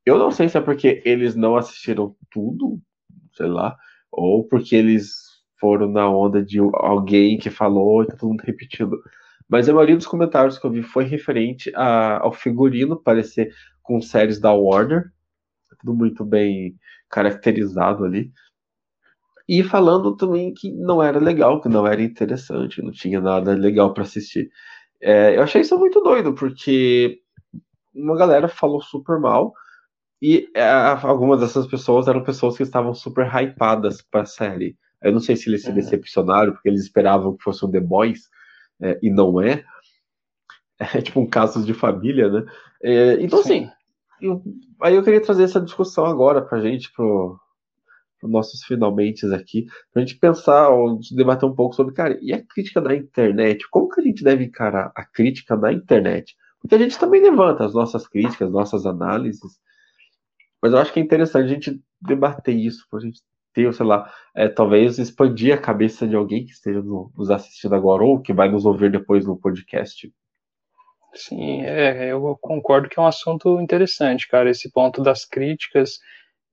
[0.04, 2.80] Eu não sei se é porque eles não assistiram tudo,
[3.34, 3.76] sei lá,
[4.10, 5.12] ou porque eles
[5.60, 9.00] foram na onda de alguém que falou e tá todo mundo repetindo.
[9.50, 14.00] Mas a maioria dos comentários que eu vi foi referente a, ao figurino parecer com
[14.00, 15.10] séries da Warner.
[15.80, 16.76] Tudo muito bem
[17.08, 18.30] caracterizado ali.
[19.48, 23.92] E falando também que não era legal, que não era interessante, não tinha nada legal
[23.92, 24.48] para assistir.
[25.02, 27.18] É, eu achei isso muito doido, porque
[27.92, 29.52] uma galera falou super mal.
[30.22, 30.70] E é,
[31.02, 34.76] algumas dessas pessoas eram pessoas que estavam super hypadas para a série.
[35.02, 35.74] Eu não sei se eles se uhum.
[35.74, 38.28] decepcionaram, porque eles esperavam que fosse um The Boys,
[38.80, 39.64] é, e não é.
[40.94, 42.42] É tipo um caso de família, né?
[42.82, 43.66] É, então, Sim.
[43.66, 43.70] assim,
[44.22, 44.42] eu,
[44.80, 47.38] aí eu queria trazer essa discussão agora pra gente, pro,
[48.18, 52.42] pro nossos finalmente aqui, pra gente pensar ou debater um pouco sobre, cara, e a
[52.42, 53.68] crítica da internet?
[53.70, 56.34] Como que a gente deve encarar a crítica da internet?
[56.60, 59.58] Porque a gente também levanta as nossas críticas, nossas análises,
[60.62, 63.20] mas eu acho que é interessante a gente debater isso, pra gente
[63.52, 67.74] ter, sei lá, é, talvez expandir a cabeça de alguém que esteja no, nos assistindo
[67.74, 70.12] agora ou que vai nos ouvir depois no podcast.
[71.14, 75.98] Sim, é, eu concordo que é um assunto interessante, cara, esse ponto das críticas,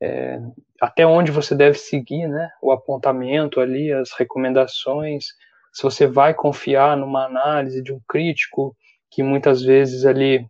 [0.02, 0.40] é,
[0.82, 5.26] até onde você deve seguir, né, o apontamento ali, as recomendações,
[5.72, 8.76] se você vai confiar numa análise de um crítico,
[9.12, 10.44] que muitas vezes ali,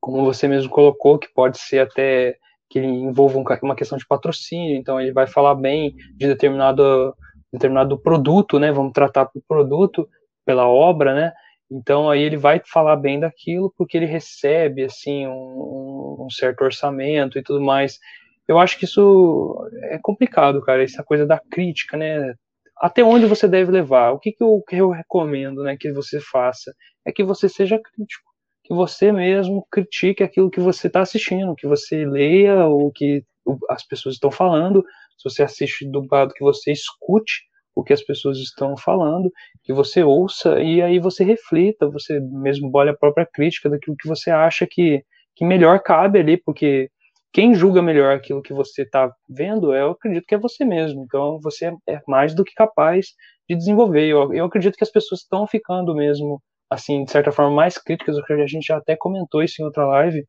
[0.00, 2.38] como você mesmo colocou, que pode ser até
[2.68, 7.14] que envolva uma questão de patrocínio, então ele vai falar bem de determinado,
[7.52, 8.70] determinado produto, né?
[8.70, 10.08] Vamos tratar por produto,
[10.44, 11.32] pela obra, né?
[11.70, 17.38] Então aí ele vai falar bem daquilo porque ele recebe assim um, um, certo orçamento
[17.38, 17.98] e tudo mais.
[18.46, 20.82] Eu acho que isso é complicado, cara.
[20.82, 22.34] Essa coisa da crítica, né?
[22.78, 24.12] Até onde você deve levar?
[24.12, 26.72] O que, que, eu, que eu recomendo, né, que você faça
[27.04, 28.27] é que você seja crítico
[28.68, 33.24] que você mesmo critique aquilo que você está assistindo, que você leia o que
[33.70, 34.84] as pessoas estão falando,
[35.16, 39.32] se você assiste dublado, que você escute o que as pessoas estão falando,
[39.64, 44.06] que você ouça e aí você reflita, você mesmo olha a própria crítica daquilo que
[44.06, 45.02] você acha que,
[45.34, 46.90] que melhor cabe ali, porque
[47.32, 51.04] quem julga melhor aquilo que você está vendo, eu acredito que é você mesmo.
[51.04, 53.06] Então você é mais do que capaz
[53.48, 54.06] de desenvolver.
[54.06, 58.16] Eu, eu acredito que as pessoas estão ficando mesmo assim, de certa forma, mais críticas,
[58.16, 60.26] o que a gente já até comentou isso em outra live,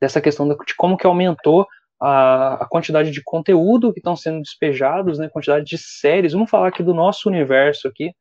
[0.00, 1.66] dessa questão de como que aumentou
[2.00, 6.32] a, a quantidade de conteúdo que estão sendo despejados, né, quantidade de séries.
[6.32, 8.12] Vamos falar aqui do nosso universo aqui,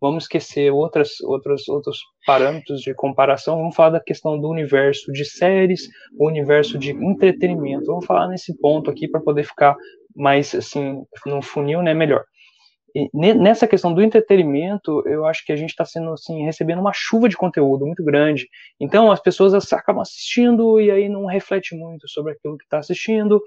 [0.00, 5.24] vamos esquecer outras, outros, outros parâmetros de comparação, vamos falar da questão do universo de
[5.24, 7.86] séries, o universo de entretenimento.
[7.86, 9.76] Vamos falar nesse ponto aqui para poder ficar
[10.14, 12.24] mais assim, no funil, né, melhor.
[13.12, 17.28] Nessa questão do entretenimento, eu acho que a gente está sendo assim recebendo uma chuva
[17.28, 18.48] de conteúdo muito grande.
[18.80, 23.42] Então as pessoas acabam assistindo e aí não reflete muito sobre aquilo que está assistindo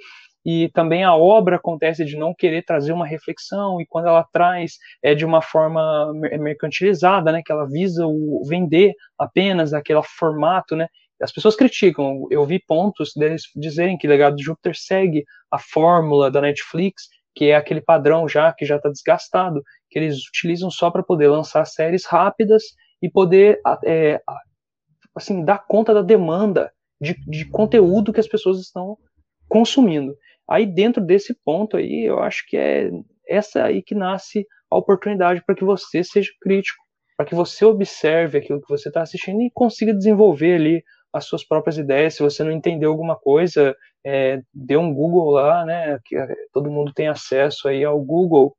[0.45, 4.77] e também a obra acontece de não querer trazer uma reflexão e quando ela traz
[5.03, 10.87] é de uma forma mercantilizada, né, que ela visa o vender apenas aquele formato, né?
[11.21, 12.25] As pessoas criticam.
[12.31, 17.45] Eu vi pontos deles dizerem que Legado de Júpiter segue a fórmula da Netflix, que
[17.45, 21.65] é aquele padrão já que já está desgastado, que eles utilizam só para poder lançar
[21.65, 22.63] séries rápidas
[23.01, 24.21] e poder é,
[25.15, 28.97] assim dar conta da demanda de, de conteúdo que as pessoas estão
[29.47, 30.15] consumindo.
[30.49, 32.89] Aí dentro desse ponto aí, eu acho que é
[33.27, 36.81] essa aí que nasce a oportunidade para que você seja crítico,
[37.15, 40.83] para que você observe aquilo que você está assistindo e consiga desenvolver ali
[41.13, 42.15] as suas próprias ideias.
[42.15, 45.99] Se você não entendeu alguma coisa, é, dê um Google lá, né?
[46.05, 48.55] Que é, todo mundo tem acesso aí ao Google.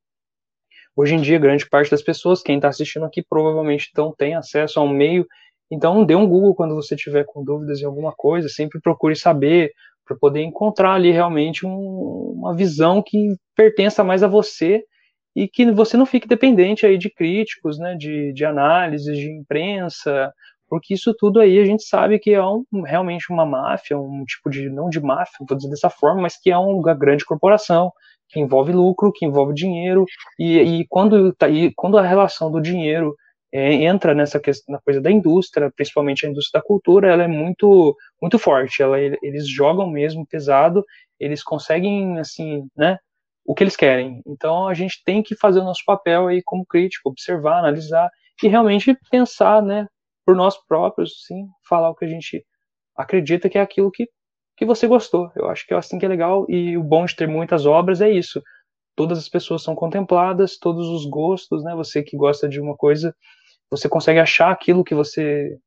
[0.95, 4.79] Hoje em dia, grande parte das pessoas, quem está assistindo aqui, provavelmente então tem acesso
[4.79, 5.25] ao meio.
[5.71, 8.49] Então, dê um Google quando você tiver com dúvidas em alguma coisa.
[8.49, 9.71] Sempre procure saber
[10.05, 13.17] para poder encontrar ali realmente um, uma visão que
[13.55, 14.83] pertença mais a você
[15.33, 20.33] e que você não fique dependente aí de críticos, né, de, de análises, de imprensa,
[20.71, 24.49] porque isso tudo aí a gente sabe que é um, realmente uma máfia, um tipo
[24.49, 27.91] de, não de máfia, vou dizer dessa forma, mas que é uma grande corporação,
[28.29, 30.05] que envolve lucro, que envolve dinheiro,
[30.39, 33.13] e, e quando, tá, e quando a relação do dinheiro
[33.51, 37.27] é, entra nessa questão, na coisa da indústria, principalmente a indústria da cultura, ela é
[37.27, 38.81] muito muito forte.
[38.81, 40.85] Ela, eles jogam mesmo pesado,
[41.19, 42.97] eles conseguem assim, né,
[43.45, 44.21] o que eles querem.
[44.25, 48.09] Então a gente tem que fazer o nosso papel aí como crítico, observar, analisar
[48.41, 49.85] e realmente pensar, né,
[50.25, 52.45] por nós próprios, sim, falar o que a gente
[52.95, 54.07] acredita que é aquilo que
[54.61, 55.31] que você gostou.
[55.35, 57.99] Eu acho que é assim que é legal e o bom de ter muitas obras
[57.99, 58.39] é isso.
[58.95, 61.73] Todas as pessoas são contempladas, todos os gostos, né?
[61.73, 63.15] Você que gosta de uma coisa,
[63.71, 65.57] você consegue achar aquilo que você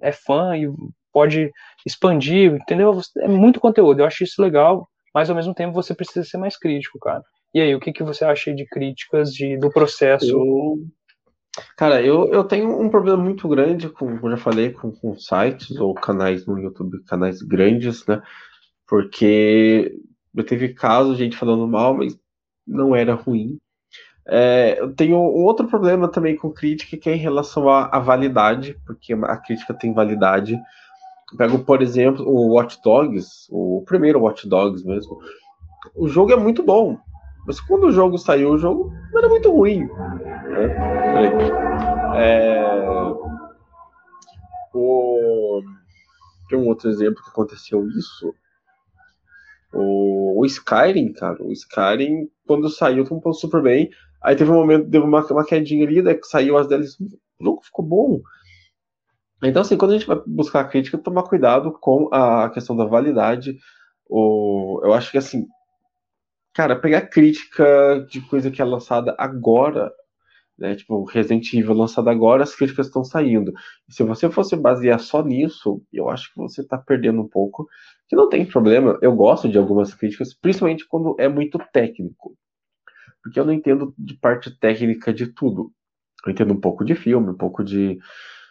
[0.00, 0.70] é fã e
[1.12, 1.50] pode
[1.84, 2.98] expandir, entendeu?
[3.18, 6.56] É muito conteúdo, eu acho isso legal, mas ao mesmo tempo você precisa ser mais
[6.56, 7.22] crítico, cara.
[7.52, 10.30] E aí, o que, que você acha de críticas de, do processo?
[10.30, 10.76] Eu...
[11.76, 15.76] Cara, eu, eu tenho um problema muito grande com, como já falei, com, com sites
[15.78, 18.22] ou canais no YouTube, canais grandes, né?
[18.86, 19.96] Porque
[20.34, 22.16] eu teve casos, gente falando mal, mas
[22.66, 23.58] não era ruim.
[24.26, 27.98] É, eu tenho um outro problema também com crítica, que é em relação à, à
[27.98, 30.56] validade, porque a crítica tem validade.
[31.36, 35.18] Pego, por exemplo, o Watch Dogs, o primeiro Watch Dogs mesmo.
[35.96, 36.98] O jogo é muito bom,
[37.50, 39.80] mas quando o jogo saiu, o jogo era muito ruim.
[39.80, 40.76] Né?
[42.16, 42.62] É...
[44.72, 45.60] O...
[46.48, 48.32] Tem um outro exemplo que aconteceu isso.
[49.74, 51.42] O, o Skyrim, cara.
[51.42, 53.90] O Skyrim, quando saiu, foi super bem.
[54.22, 57.44] Aí teve um momento, deu uma, uma quedinha ali, né, que saiu as deles, o
[57.44, 58.20] jogo ficou bom.
[59.42, 62.84] Então, assim, quando a gente vai buscar a crítica, tomar cuidado com a questão da
[62.84, 63.58] validade.
[64.08, 65.48] O, eu acho que, assim,
[66.54, 69.92] cara, pegar crítica de coisa que é lançada agora,
[70.58, 73.52] né, tipo, Resident Evil lançado agora, as críticas estão saindo.
[73.88, 77.66] E se você fosse basear só nisso, eu acho que você está perdendo um pouco,
[78.08, 78.98] que não tem problema.
[79.02, 82.36] Eu gosto de algumas críticas, principalmente quando é muito técnico
[83.22, 85.72] porque eu não entendo de parte técnica de tudo.
[86.24, 87.98] Eu entendo um pouco de filme, um pouco de,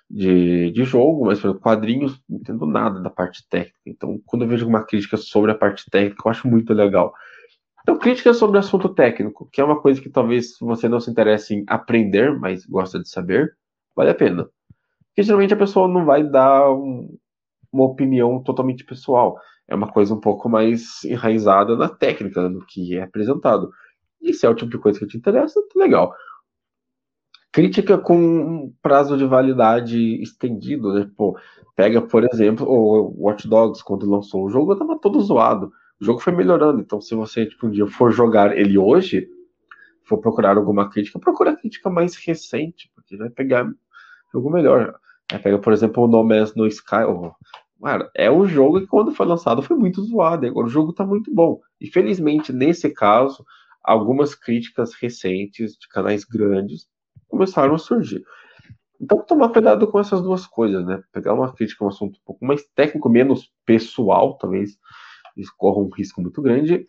[0.09, 3.79] de, de jogo, mas por quadrinhos não entendo nada da parte técnica.
[3.85, 7.13] Então, quando eu vejo uma crítica sobre a parte técnica, eu acho muito legal.
[7.89, 11.55] Então, crítica sobre assunto técnico, que é uma coisa que talvez você não se interesse
[11.55, 13.57] em aprender, mas gosta de saber,
[13.95, 14.47] vale a pena.
[15.07, 17.17] Porque geralmente a pessoa não vai dar um,
[17.73, 19.39] uma opinião totalmente pessoal.
[19.67, 23.71] É uma coisa um pouco mais enraizada na técnica, no que é apresentado.
[24.21, 26.13] E se é o tipo de coisa que te interessa, tá legal.
[27.51, 31.09] Crítica com um prazo de validade estendido, né?
[31.17, 31.35] Pô,
[31.75, 35.73] pega, por exemplo, o Watch Dogs, quando lançou o jogo, tava todo zoado.
[36.01, 39.27] O jogo foi melhorando, então se você, tipo, um dia for jogar ele hoje,
[40.03, 43.69] for procurar alguma crítica, procura a crítica mais recente, porque vai pegar
[44.33, 44.97] jogo melhor.
[45.31, 47.03] Aí pega, por exemplo, o No Man's No Sky.
[47.07, 47.31] Oh,
[47.83, 51.05] cara, é um jogo que quando foi lançado foi muito zoado, agora o jogo tá
[51.05, 51.59] muito bom.
[51.79, 53.45] E felizmente, nesse caso,
[53.83, 56.87] algumas críticas recentes de canais grandes
[57.27, 58.23] começaram a surgir.
[58.99, 61.01] Então, tomar cuidado com essas duas coisas, né?
[61.13, 64.77] Pegar uma crítica, um assunto um pouco mais técnico, menos pessoal, talvez
[65.39, 66.85] isso corra um risco muito grande,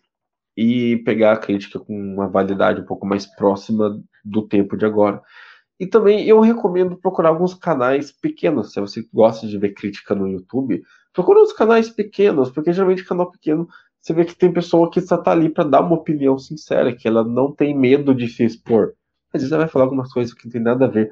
[0.55, 5.21] e pegar a crítica com uma validade um pouco mais próxima do tempo de agora.
[5.79, 8.71] E também eu recomendo procurar alguns canais pequenos.
[8.71, 10.83] Se você gosta de ver crítica no YouTube,
[11.13, 13.67] procura uns canais pequenos, porque geralmente canal pequeno
[13.99, 17.07] você vê que tem pessoa que só tá ali para dar uma opinião sincera, que
[17.07, 18.93] ela não tem medo de se expor.
[19.33, 21.11] Às vezes ela vai falar algumas coisas que não tem nada a ver,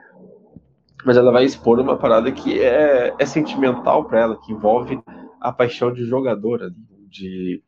[1.05, 4.99] mas ela vai expor uma parada que é, é sentimental para ela, que envolve
[5.39, 6.61] a paixão de jogador,
[7.09, 7.63] de,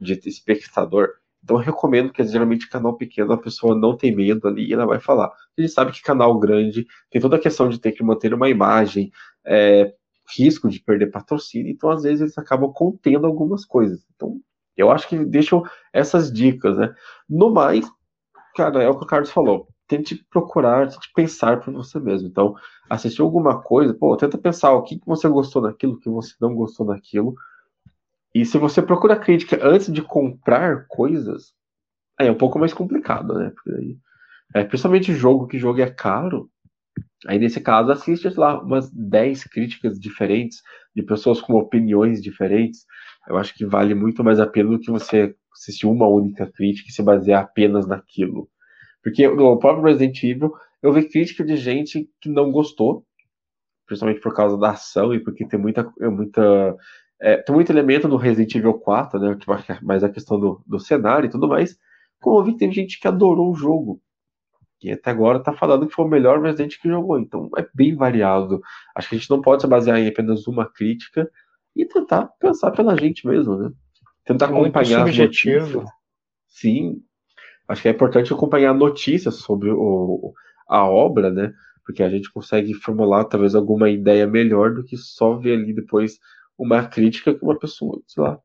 [0.00, 1.10] de espectador.
[1.42, 4.86] Então eu recomendo que geralmente canal pequeno a pessoa não tem medo ali e ela
[4.86, 5.26] vai falar.
[5.26, 8.48] A gente sabe que canal grande tem toda a questão de ter que manter uma
[8.48, 9.10] imagem,
[9.44, 9.94] é,
[10.36, 14.04] risco de perder patrocínio, então às vezes eles acabam contendo algumas coisas.
[14.14, 14.40] Então
[14.76, 16.94] eu acho que deixam essas dicas, né?
[17.28, 17.84] No mais,
[18.54, 19.68] cara, é o que o Carlos falou.
[19.88, 22.28] Tente procurar, tente pensar por você mesmo.
[22.28, 22.54] Então,
[22.88, 26.34] assistir alguma coisa, pô, tenta pensar o que, que você gostou naquilo, o que você
[26.40, 27.34] não gostou naquilo.
[28.34, 31.52] E se você procura crítica antes de comprar coisas,
[32.18, 33.52] é um pouco mais complicado, né?
[33.54, 33.96] Porque
[34.54, 36.50] é, principalmente jogo, que jogo é caro.
[37.26, 40.62] Aí nesse caso, assiste lá umas 10 críticas diferentes,
[40.94, 42.84] de pessoas com opiniões diferentes.
[43.28, 46.88] Eu acho que vale muito mais a pena do que você assistir uma única crítica
[46.88, 48.48] e se basear apenas naquilo.
[49.02, 50.52] Porque no próprio Resident Evil,
[50.82, 53.04] eu vi crítica de gente que não gostou,
[53.86, 56.76] principalmente por causa da ação e porque tem muita, muita
[57.20, 59.38] é, tem muito elemento no Resident Evil 4, né?
[59.82, 61.76] Mais a questão do, do cenário e tudo mais.
[62.20, 64.00] Como eu vi que tem gente que adorou o jogo.
[64.80, 67.18] E até agora tá falando que foi o melhor Resident que jogou.
[67.18, 68.60] Então é bem variado.
[68.94, 71.28] Acho que a gente não pode se basear em apenas uma crítica
[71.74, 73.70] e tentar pensar pela gente mesmo, né?
[74.24, 75.84] Tentar é acompanhar notícias.
[76.46, 77.02] Sim.
[77.66, 80.32] Acho que é importante acompanhar notícias sobre o,
[80.68, 81.52] a obra, né?
[81.84, 86.18] Porque a gente consegue formular talvez alguma ideia melhor do que só ver ali depois
[86.58, 88.40] uma crítica que uma pessoa, sei lá.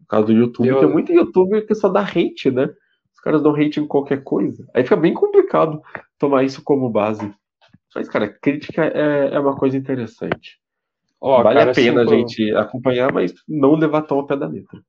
[0.00, 0.80] No caso do YouTube, Eu...
[0.80, 2.68] tem muito youtuber que só dá hate, né?
[3.14, 4.66] Os caras dão hate em qualquer coisa.
[4.74, 5.80] Aí fica bem complicado
[6.18, 7.32] tomar isso como base.
[7.94, 10.58] Mas, cara, crítica é, é uma coisa interessante.
[11.20, 14.36] Oh, vale cara, a pena assim, a gente acompanhar, mas não levar tão ao pé
[14.36, 14.80] da letra.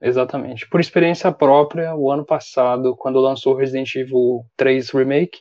[0.00, 0.68] Exatamente.
[0.68, 5.38] Por experiência própria, o ano passado, quando lançou Resident Evil 3 Remake,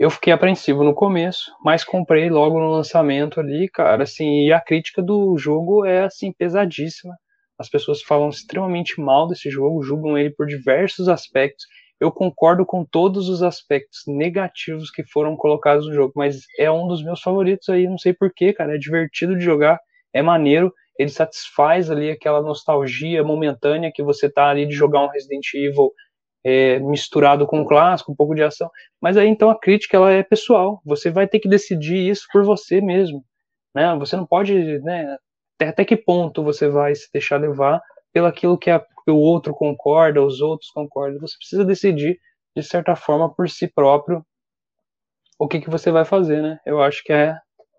[0.00, 4.58] eu fiquei apreensivo no começo, mas comprei logo no lançamento ali, cara, assim, e a
[4.58, 7.14] crítica do jogo é, assim, pesadíssima.
[7.58, 11.66] As pessoas falam extremamente mal desse jogo, julgam ele por diversos aspectos.
[12.00, 16.88] Eu concordo com todos os aspectos negativos que foram colocados no jogo, mas é um
[16.88, 19.78] dos meus favoritos aí, não sei porquê, cara, é divertido de jogar,
[20.14, 25.10] é maneiro, ele satisfaz ali aquela nostalgia momentânea que você tá ali de jogar um
[25.10, 25.92] Resident Evil
[26.44, 28.70] é, misturado com o clássico, um pouco de ação.
[29.00, 30.80] Mas aí então a crítica ela é pessoal.
[30.84, 33.24] Você vai ter que decidir isso por você mesmo.
[33.74, 33.94] Né?
[33.96, 35.16] Você não pode, né,
[35.56, 37.80] até, até que ponto você vai se deixar levar
[38.12, 41.20] pelo aquilo que, a, que o outro concorda, os outros concordam.
[41.20, 42.18] Você precisa decidir
[42.56, 44.24] de certa forma por si próprio
[45.38, 46.58] o que, que você vai fazer, né?
[46.66, 47.34] Eu acho que é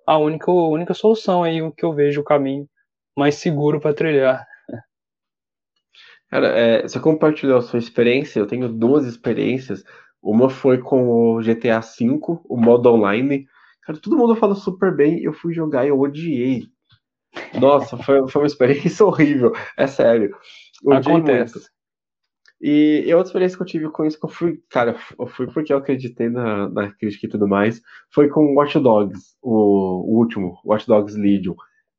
[0.08, 2.68] a única, única solução aí o que eu vejo o caminho
[3.16, 4.46] mais seguro para trilhar.
[6.32, 9.84] Cara, é, você compartilhou a sua experiência, eu tenho duas experiências.
[10.24, 13.46] Uma foi com o GTA V, o modo online.
[13.84, 16.68] Cara, todo mundo fala super bem, eu fui jogar e eu odiei.
[17.60, 20.34] Nossa, foi, foi uma experiência horrível, é sério.
[20.86, 21.56] Odiei Acontece.
[21.56, 21.72] Muito.
[22.62, 25.52] E, e outra experiência que eu tive com isso, que eu fui, cara, eu fui
[25.52, 27.82] porque eu acreditei na, na crítica e tudo mais,
[28.14, 31.56] foi com Watch Dogs, o, o último, Watch Dogs Legion.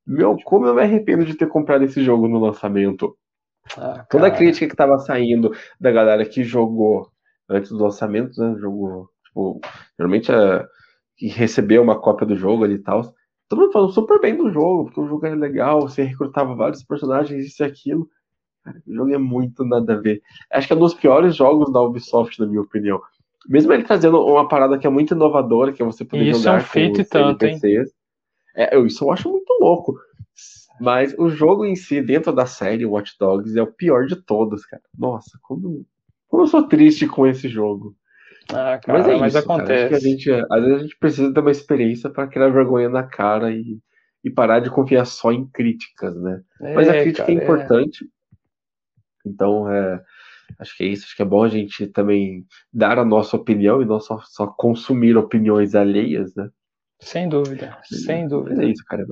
[0.07, 3.15] Meu, como eu me arrependo de ter comprado esse jogo no lançamento.
[3.77, 7.09] Ah, Toda a crítica que tava saindo da galera que jogou
[7.49, 8.55] antes do lançamento, né?
[8.59, 9.61] Jogou, tipo,
[9.97, 10.65] geralmente é,
[11.17, 13.13] que recebeu uma cópia do jogo ali e tal.
[13.47, 16.83] Todo mundo falando super bem do jogo, porque o jogo é legal, você recrutava vários
[16.83, 18.07] personagens, isso e aquilo.
[18.63, 20.21] Cara, o jogo é muito nada a ver.
[20.51, 23.01] Acho que é um dos piores jogos da Ubisoft, na minha opinião.
[23.47, 26.59] Mesmo ele trazendo uma parada que é muito inovadora, que é você poder isso jogar
[26.59, 27.45] é um feito com tanto.
[27.45, 27.59] Hein?
[28.55, 29.99] É, isso eu acho muito louco.
[30.79, 34.65] Mas o jogo em si, dentro da série Watch Dogs, é o pior de todos,
[34.65, 34.83] cara.
[34.97, 35.85] Nossa, como,
[36.27, 37.95] como eu sou triste com esse jogo.
[38.49, 39.89] Ah, cara, mas, é mas isso, acontece.
[39.89, 39.95] Cara.
[39.95, 43.51] A gente, às vezes a gente precisa ter uma experiência para criar vergonha na cara
[43.51, 43.79] e,
[44.23, 46.41] e parar de confiar só em críticas, né?
[46.61, 48.03] É, mas a crítica é cara, é importante.
[48.03, 48.07] É.
[49.25, 50.03] Então, é,
[50.59, 51.05] acho que é isso.
[51.05, 54.47] Acho que é bom a gente também dar a nossa opinião e não só, só
[54.47, 56.49] consumir opiniões alheias, né?
[56.99, 58.63] Sem dúvida, sem dúvida.
[58.63, 59.05] É isso, cara.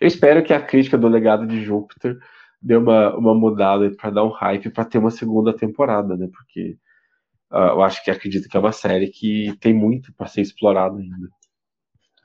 [0.00, 2.18] Eu espero que a crítica do legado de Júpiter
[2.60, 6.28] dê uma, uma mudada para dar um hype para ter uma segunda temporada, né?
[6.32, 6.76] Porque
[7.52, 10.98] uh, eu acho que acredito que é uma série que tem muito para ser explorado
[10.98, 11.28] ainda.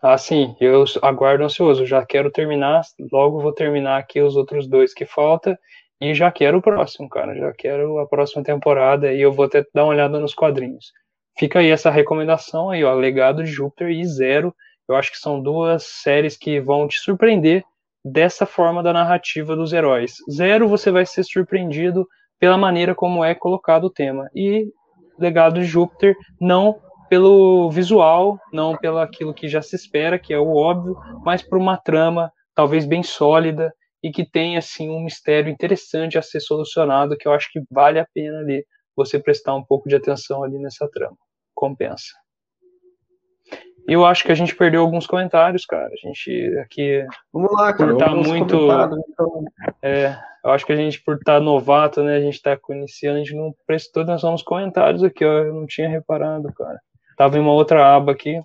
[0.01, 1.85] Ah, sim, eu aguardo ansioso.
[1.85, 2.81] Já quero terminar,
[3.11, 5.59] logo vou terminar aqui os outros dois que falta
[6.01, 7.35] e já quero o próximo, cara.
[7.37, 10.91] Já quero a próxima temporada e eu vou até dar uma olhada nos quadrinhos.
[11.37, 14.55] fica aí essa recomendação aí, ó, Legado de Júpiter e Zero.
[14.91, 17.63] Eu acho que são duas séries que vão te surpreender
[18.03, 20.15] dessa forma da narrativa dos heróis.
[20.29, 22.07] Zero, você vai ser surpreendido
[22.39, 24.29] pela maneira como é colocado o tema.
[24.35, 24.67] E
[25.17, 30.39] Legado de Júpiter, não pelo visual, não pelo aquilo que já se espera, que é
[30.39, 33.73] o óbvio, mas por uma trama talvez bem sólida
[34.03, 37.99] e que tem assim um mistério interessante a ser solucionado, que eu acho que vale
[37.99, 38.65] a pena ali
[38.95, 41.17] você prestar um pouco de atenção ali nessa trama.
[41.53, 42.13] Compensa.
[43.91, 45.89] Eu acho que a gente perdeu alguns comentários, cara.
[45.91, 47.05] A gente aqui.
[47.33, 47.91] Vamos lá, cara.
[47.91, 48.55] Por tá muito.
[48.55, 49.43] Então.
[49.81, 52.15] É, eu acho que a gente, por estar tá novato, né?
[52.15, 55.39] A gente tá iniciando, a gente não prestou atenção nos comentários aqui, ó.
[55.39, 56.79] Eu não tinha reparado, cara.
[57.17, 58.41] Tava em uma outra aba aqui.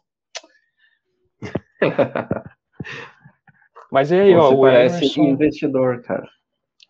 [3.93, 4.51] Mas e aí, Você ó.
[4.51, 6.29] O parece Emerson, investidor, cara.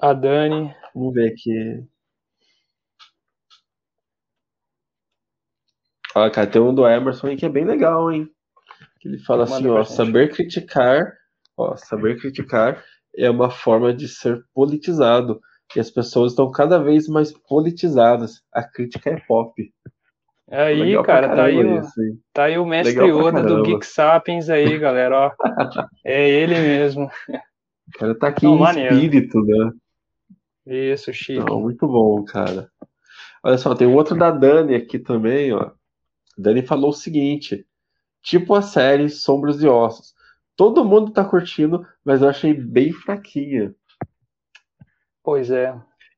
[0.01, 0.75] A Dani.
[0.95, 1.85] Vamos ver aqui.
[6.15, 8.27] Olha, cara, tem um do Emerson aí que é bem legal, hein?
[9.07, 11.13] Ele fala assim, ó, saber criticar,
[11.57, 12.83] ó, saber criticar
[13.17, 15.41] é uma forma de ser politizado.
[15.75, 18.43] E as pessoas estão cada vez mais politizadas.
[18.53, 19.73] A crítica é pop.
[20.51, 21.83] Aí, Legal cara, tá aí, o,
[22.33, 25.33] tá aí o mestre Yoda do Geek Sapiens aí, galera, ó.
[26.05, 27.07] é ele mesmo.
[27.07, 28.95] O cara tá aqui Não, em maneiro.
[28.95, 29.73] espírito, né?
[30.67, 31.39] Isso, chique.
[31.39, 32.69] Não, muito bom, cara.
[33.43, 35.63] Olha só, tem outro da Dani aqui também, ó.
[35.63, 35.73] A
[36.39, 37.67] Dani falou o seguinte:
[38.27, 40.13] tipo a série Sombras e Ossos.
[40.57, 43.73] Todo mundo tá curtindo, mas eu achei bem fraquinha.
[45.23, 45.73] Pois é.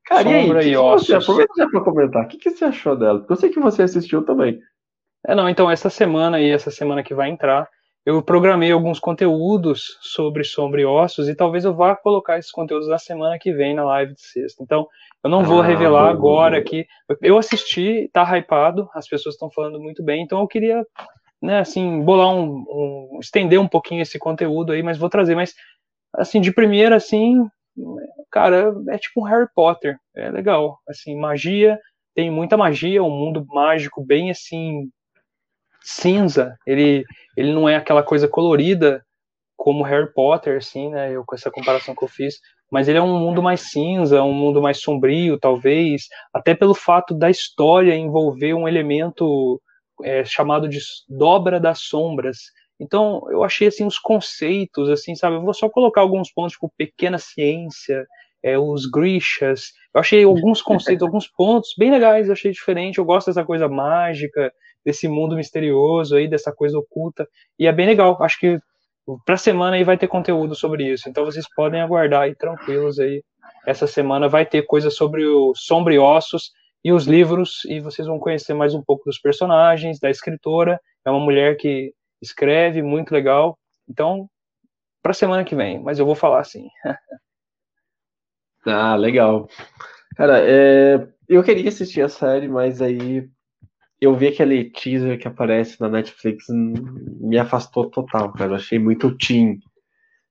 [0.06, 1.10] Cara, Sombra e, aí, e Ossos.
[1.10, 2.24] aproveita já pra comentar.
[2.24, 3.18] O que, que você achou dela?
[3.18, 4.58] Porque eu sei que você assistiu também.
[5.26, 7.68] É, não, então, essa semana e essa semana que vai entrar,
[8.06, 12.88] eu programei alguns conteúdos sobre Sombra e Ossos e talvez eu vá colocar esses conteúdos
[12.88, 14.62] na semana que vem na live de sexta.
[14.62, 14.86] Então,
[15.22, 16.86] eu não vou ah, revelar agora aqui.
[17.20, 20.82] Eu assisti, tá hypado, as pessoas estão falando muito bem, então eu queria
[21.40, 25.54] né, assim, bolar um, um, estender um pouquinho esse conteúdo aí, mas vou trazer, mas
[26.14, 27.46] assim, de primeira, assim,
[28.30, 31.78] cara, é tipo um Harry Potter, é legal, assim, magia,
[32.14, 34.90] tem muita magia, um mundo mágico bem, assim,
[35.80, 37.04] cinza, ele,
[37.36, 39.04] ele não é aquela coisa colorida
[39.56, 42.36] como Harry Potter, assim, né, eu, com essa comparação que eu fiz,
[42.70, 47.14] mas ele é um mundo mais cinza, um mundo mais sombrio, talvez, até pelo fato
[47.14, 49.60] da história envolver um elemento
[50.02, 50.78] é, chamado de
[51.08, 52.38] dobra das sombras.
[52.80, 55.36] Então, eu achei assim os conceitos, assim, sabe?
[55.36, 58.06] Eu vou só colocar alguns pontos, tipo pequena ciência,
[58.42, 59.72] é, os Grishas.
[59.92, 62.98] Eu achei alguns conceitos, alguns pontos bem legais, eu achei diferente.
[62.98, 64.52] Eu gosto dessa coisa mágica,
[64.84, 67.26] desse mundo misterioso aí, dessa coisa oculta.
[67.58, 68.16] E é bem legal.
[68.22, 68.60] Acho que
[69.24, 71.08] para semana aí vai ter conteúdo sobre isso.
[71.08, 73.22] Então vocês podem aguardar aí tranquilos aí.
[73.66, 76.52] Essa semana vai ter coisa sobre o Sombra e Ossos
[76.84, 80.80] e os livros, e vocês vão conhecer mais um pouco dos personagens, da escritora.
[81.04, 83.58] É uma mulher que escreve, muito legal.
[83.88, 84.28] Então,
[85.02, 86.68] para semana que vem, mas eu vou falar assim.
[88.66, 89.48] ah, legal.
[90.16, 91.08] Cara, é...
[91.28, 93.28] eu queria assistir a série, mas aí
[94.00, 98.52] eu vi aquele teaser que aparece na Netflix, me afastou total, cara.
[98.52, 99.58] Eu achei muito teen.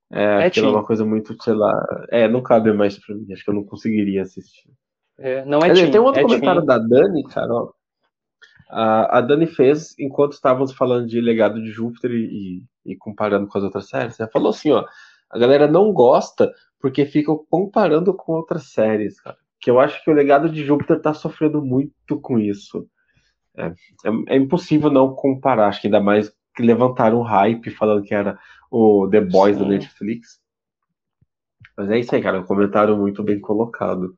[0.09, 1.85] É, é é uma coisa muito, sei lá.
[2.09, 3.31] É, não cabe mais pra mim.
[3.33, 4.71] Acho que eu não conseguiria assistir.
[5.19, 7.51] É, não é Tem um outro é comentário da Dani, cara.
[7.51, 7.71] Ó.
[8.69, 13.57] A, a Dani fez enquanto estávamos falando de Legado de Júpiter e, e, comparando com
[13.57, 14.19] as outras séries.
[14.19, 14.85] Ela falou assim, ó.
[15.29, 19.37] A galera não gosta porque fica comparando com outras séries, cara.
[19.59, 22.87] Que eu acho que o Legado de Júpiter tá sofrendo muito com isso.
[23.57, 25.67] É, é, é impossível não comparar.
[25.67, 28.37] Acho que ainda mais que levantaram um hype falando que era
[28.71, 29.63] o The Boys Sim.
[29.63, 30.39] da Netflix.
[31.75, 32.39] Mas é isso aí, cara.
[32.39, 34.15] Um comentário muito bem colocado.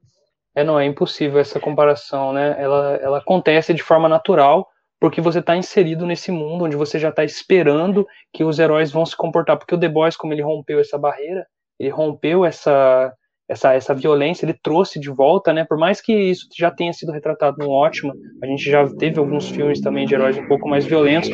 [0.55, 2.55] É, não, é impossível essa comparação, né?
[2.57, 4.67] Ela, ela acontece de forma natural,
[4.99, 9.05] porque você está inserido nesse mundo onde você já está esperando que os heróis vão
[9.05, 9.57] se comportar.
[9.57, 11.45] Porque o The Boys, como ele rompeu essa barreira,
[11.80, 13.13] ele rompeu essa,
[13.47, 15.63] essa, essa violência, ele trouxe de volta, né?
[15.63, 18.13] Por mais que isso já tenha sido retratado no ótimo,
[18.43, 21.30] a gente já teve alguns filmes também de heróis um pouco mais violentos.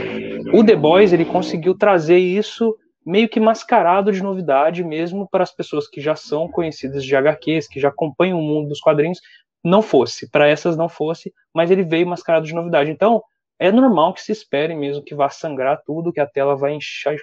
[0.53, 2.75] O The Boys, ele conseguiu trazer isso
[3.05, 7.67] meio que mascarado de novidade mesmo para as pessoas que já são conhecidas de HQs,
[7.67, 9.19] que já acompanham o mundo dos quadrinhos,
[9.63, 12.91] não fosse, para essas não fosse, mas ele veio mascarado de novidade.
[12.91, 13.21] Então,
[13.59, 16.77] é normal que se espere mesmo que vá sangrar tudo, que a tela vai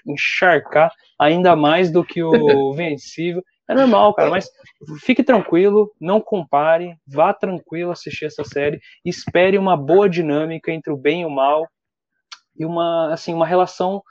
[0.07, 2.31] encharcar ainda mais do que o
[2.75, 3.43] Vencível.
[3.69, 4.51] É normal, cara, mas
[5.05, 10.97] fique tranquilo, não compare, vá tranquilo assistir essa série, espere uma boa dinâmica entre o
[10.97, 11.67] bem e o mal
[12.59, 14.03] e uma assim uma relação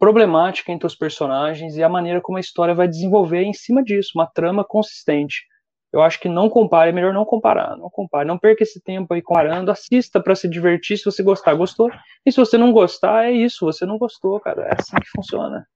[0.00, 4.12] problemática entre os personagens e a maneira como a história vai desenvolver em cima disso,
[4.14, 5.44] uma trama consistente.
[5.92, 9.12] Eu acho que não compare, é melhor não comparar, não compare, não perca esse tempo
[9.12, 11.90] aí comparando, assista para se divertir, se você gostar, gostou.
[12.24, 15.66] E se você não gostar, é isso, você não gostou, cara, é assim que funciona.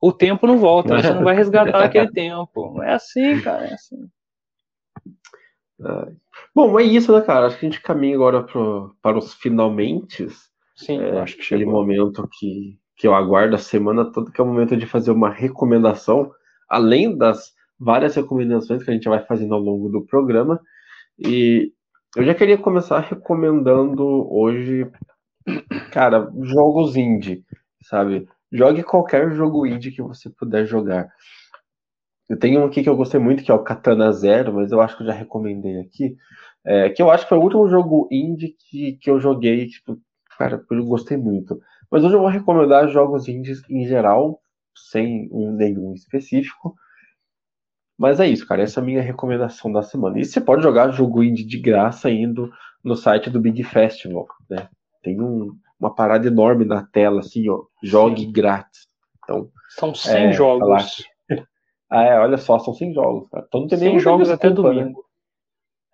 [0.00, 2.82] O tempo não volta, você não vai resgatar aquele tempo.
[2.82, 4.08] É assim, cara, é assim.
[6.54, 7.46] Bom, é isso, né, cara?
[7.46, 10.28] Acho que a gente caminha agora pro, para os finalmente.
[10.76, 14.44] Sim, é, acho que aquele momento que, que eu aguardo a semana toda, que é
[14.44, 16.32] o momento de fazer uma recomendação,
[16.68, 20.60] além das várias recomendações que a gente vai fazendo ao longo do programa.
[21.16, 21.72] E
[22.16, 24.90] eu já queria começar recomendando hoje,
[25.92, 27.44] cara, jogos indie,
[27.84, 28.28] sabe?
[28.50, 31.08] Jogue qualquer jogo indie que você puder jogar.
[32.28, 34.80] Eu tenho um aqui que eu gostei muito, que é o Katana Zero, mas eu
[34.80, 36.16] acho que eu já recomendei aqui.
[36.64, 39.98] É, que eu acho que foi o último jogo indie que, que eu joguei, tipo,
[40.36, 41.60] cara, eu gostei muito.
[41.90, 44.40] Mas hoje eu vou recomendar jogos indies em geral,
[44.90, 46.74] sem um, nenhum específico.
[47.98, 48.62] Mas é isso, cara.
[48.62, 50.20] Essa é a minha recomendação da semana.
[50.20, 52.50] E você pode jogar jogo indie de graça indo
[52.84, 54.68] no site do Big Festival, né?
[55.02, 57.62] Tem um, uma parada enorme na tela, assim, ó.
[57.82, 58.32] Jogue Sim.
[58.32, 58.86] grátis.
[59.24, 61.04] Então, são 100 é, jogos.
[61.90, 63.44] ah, é, olha só, são 100 jogos, cara.
[63.48, 64.98] Então não tem 100 jogos desculpa, até domingo.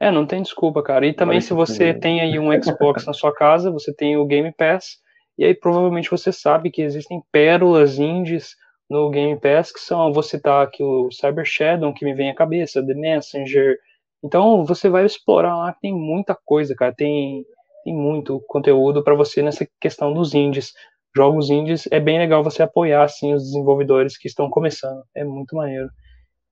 [0.00, 0.08] Né?
[0.08, 1.06] É, não tem desculpa, cara.
[1.06, 4.52] E também, se você tem aí um Xbox na sua casa, você tem o Game
[4.52, 4.98] Pass,
[5.38, 8.54] e aí provavelmente você sabe que existem pérolas indies
[8.88, 12.34] no Game Pass, que são, vou citar aqui o Cyber Shadow, que me vem à
[12.34, 13.78] cabeça, The Messenger.
[14.22, 17.44] Então você vai explorar lá, tem muita coisa, cara, tem,
[17.84, 20.72] tem muito conteúdo para você nessa questão dos indies.
[21.16, 25.56] Jogos indies é bem legal você apoiar assim os desenvolvedores que estão começando, é muito
[25.56, 25.88] maneiro.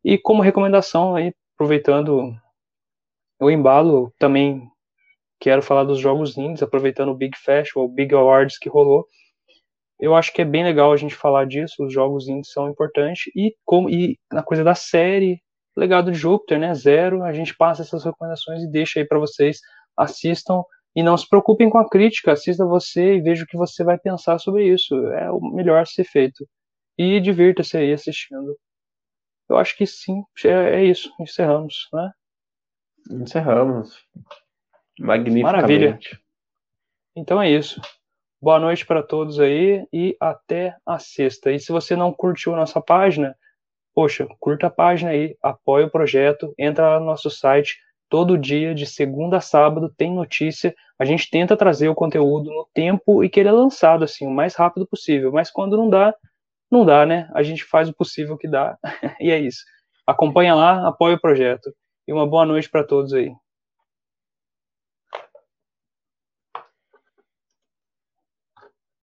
[0.05, 2.35] E como recomendação aí, aproveitando
[3.41, 4.72] o embalo, também
[5.43, 9.07] quero falar dos jogos indies, aproveitando o Big Festival, o Big Awards que rolou
[10.03, 13.31] eu acho que é bem legal a gente falar disso, os jogos indies são importantes,
[13.37, 15.41] e, como, e na coisa da série,
[15.77, 19.61] Legado de Júpiter, né, zero, a gente passa essas recomendações e deixa aí para vocês,
[19.97, 20.65] assistam,
[20.95, 23.97] e não se preocupem com a crítica, assista você e veja o que você vai
[23.97, 26.49] pensar sobre isso, é o melhor a ser feito,
[26.99, 28.59] e divirta-se aí assistindo.
[29.49, 32.11] Eu acho que sim, é, é isso, encerramos, né?
[33.09, 34.05] Encerramos.
[35.03, 35.43] Magnificamente.
[35.43, 35.99] Maravilha.
[37.17, 37.81] Então é isso.
[38.41, 41.51] Boa noite para todos aí e até a sexta.
[41.51, 43.37] E se você não curtiu a nossa página,
[43.93, 47.79] poxa, curta a página aí, apoia o projeto, entra lá no nosso site.
[48.09, 50.75] Todo dia, de segunda a sábado, tem notícia.
[50.99, 54.31] A gente tenta trazer o conteúdo no tempo e que ele é lançado assim, o
[54.31, 55.33] mais rápido possível.
[55.33, 56.15] Mas quando não dá,
[56.71, 57.29] não dá, né?
[57.35, 58.79] A gente faz o possível que dá.
[59.21, 59.65] e é isso.
[60.07, 61.75] Acompanha lá, apoia o projeto.
[62.07, 63.33] E uma boa noite para todos aí.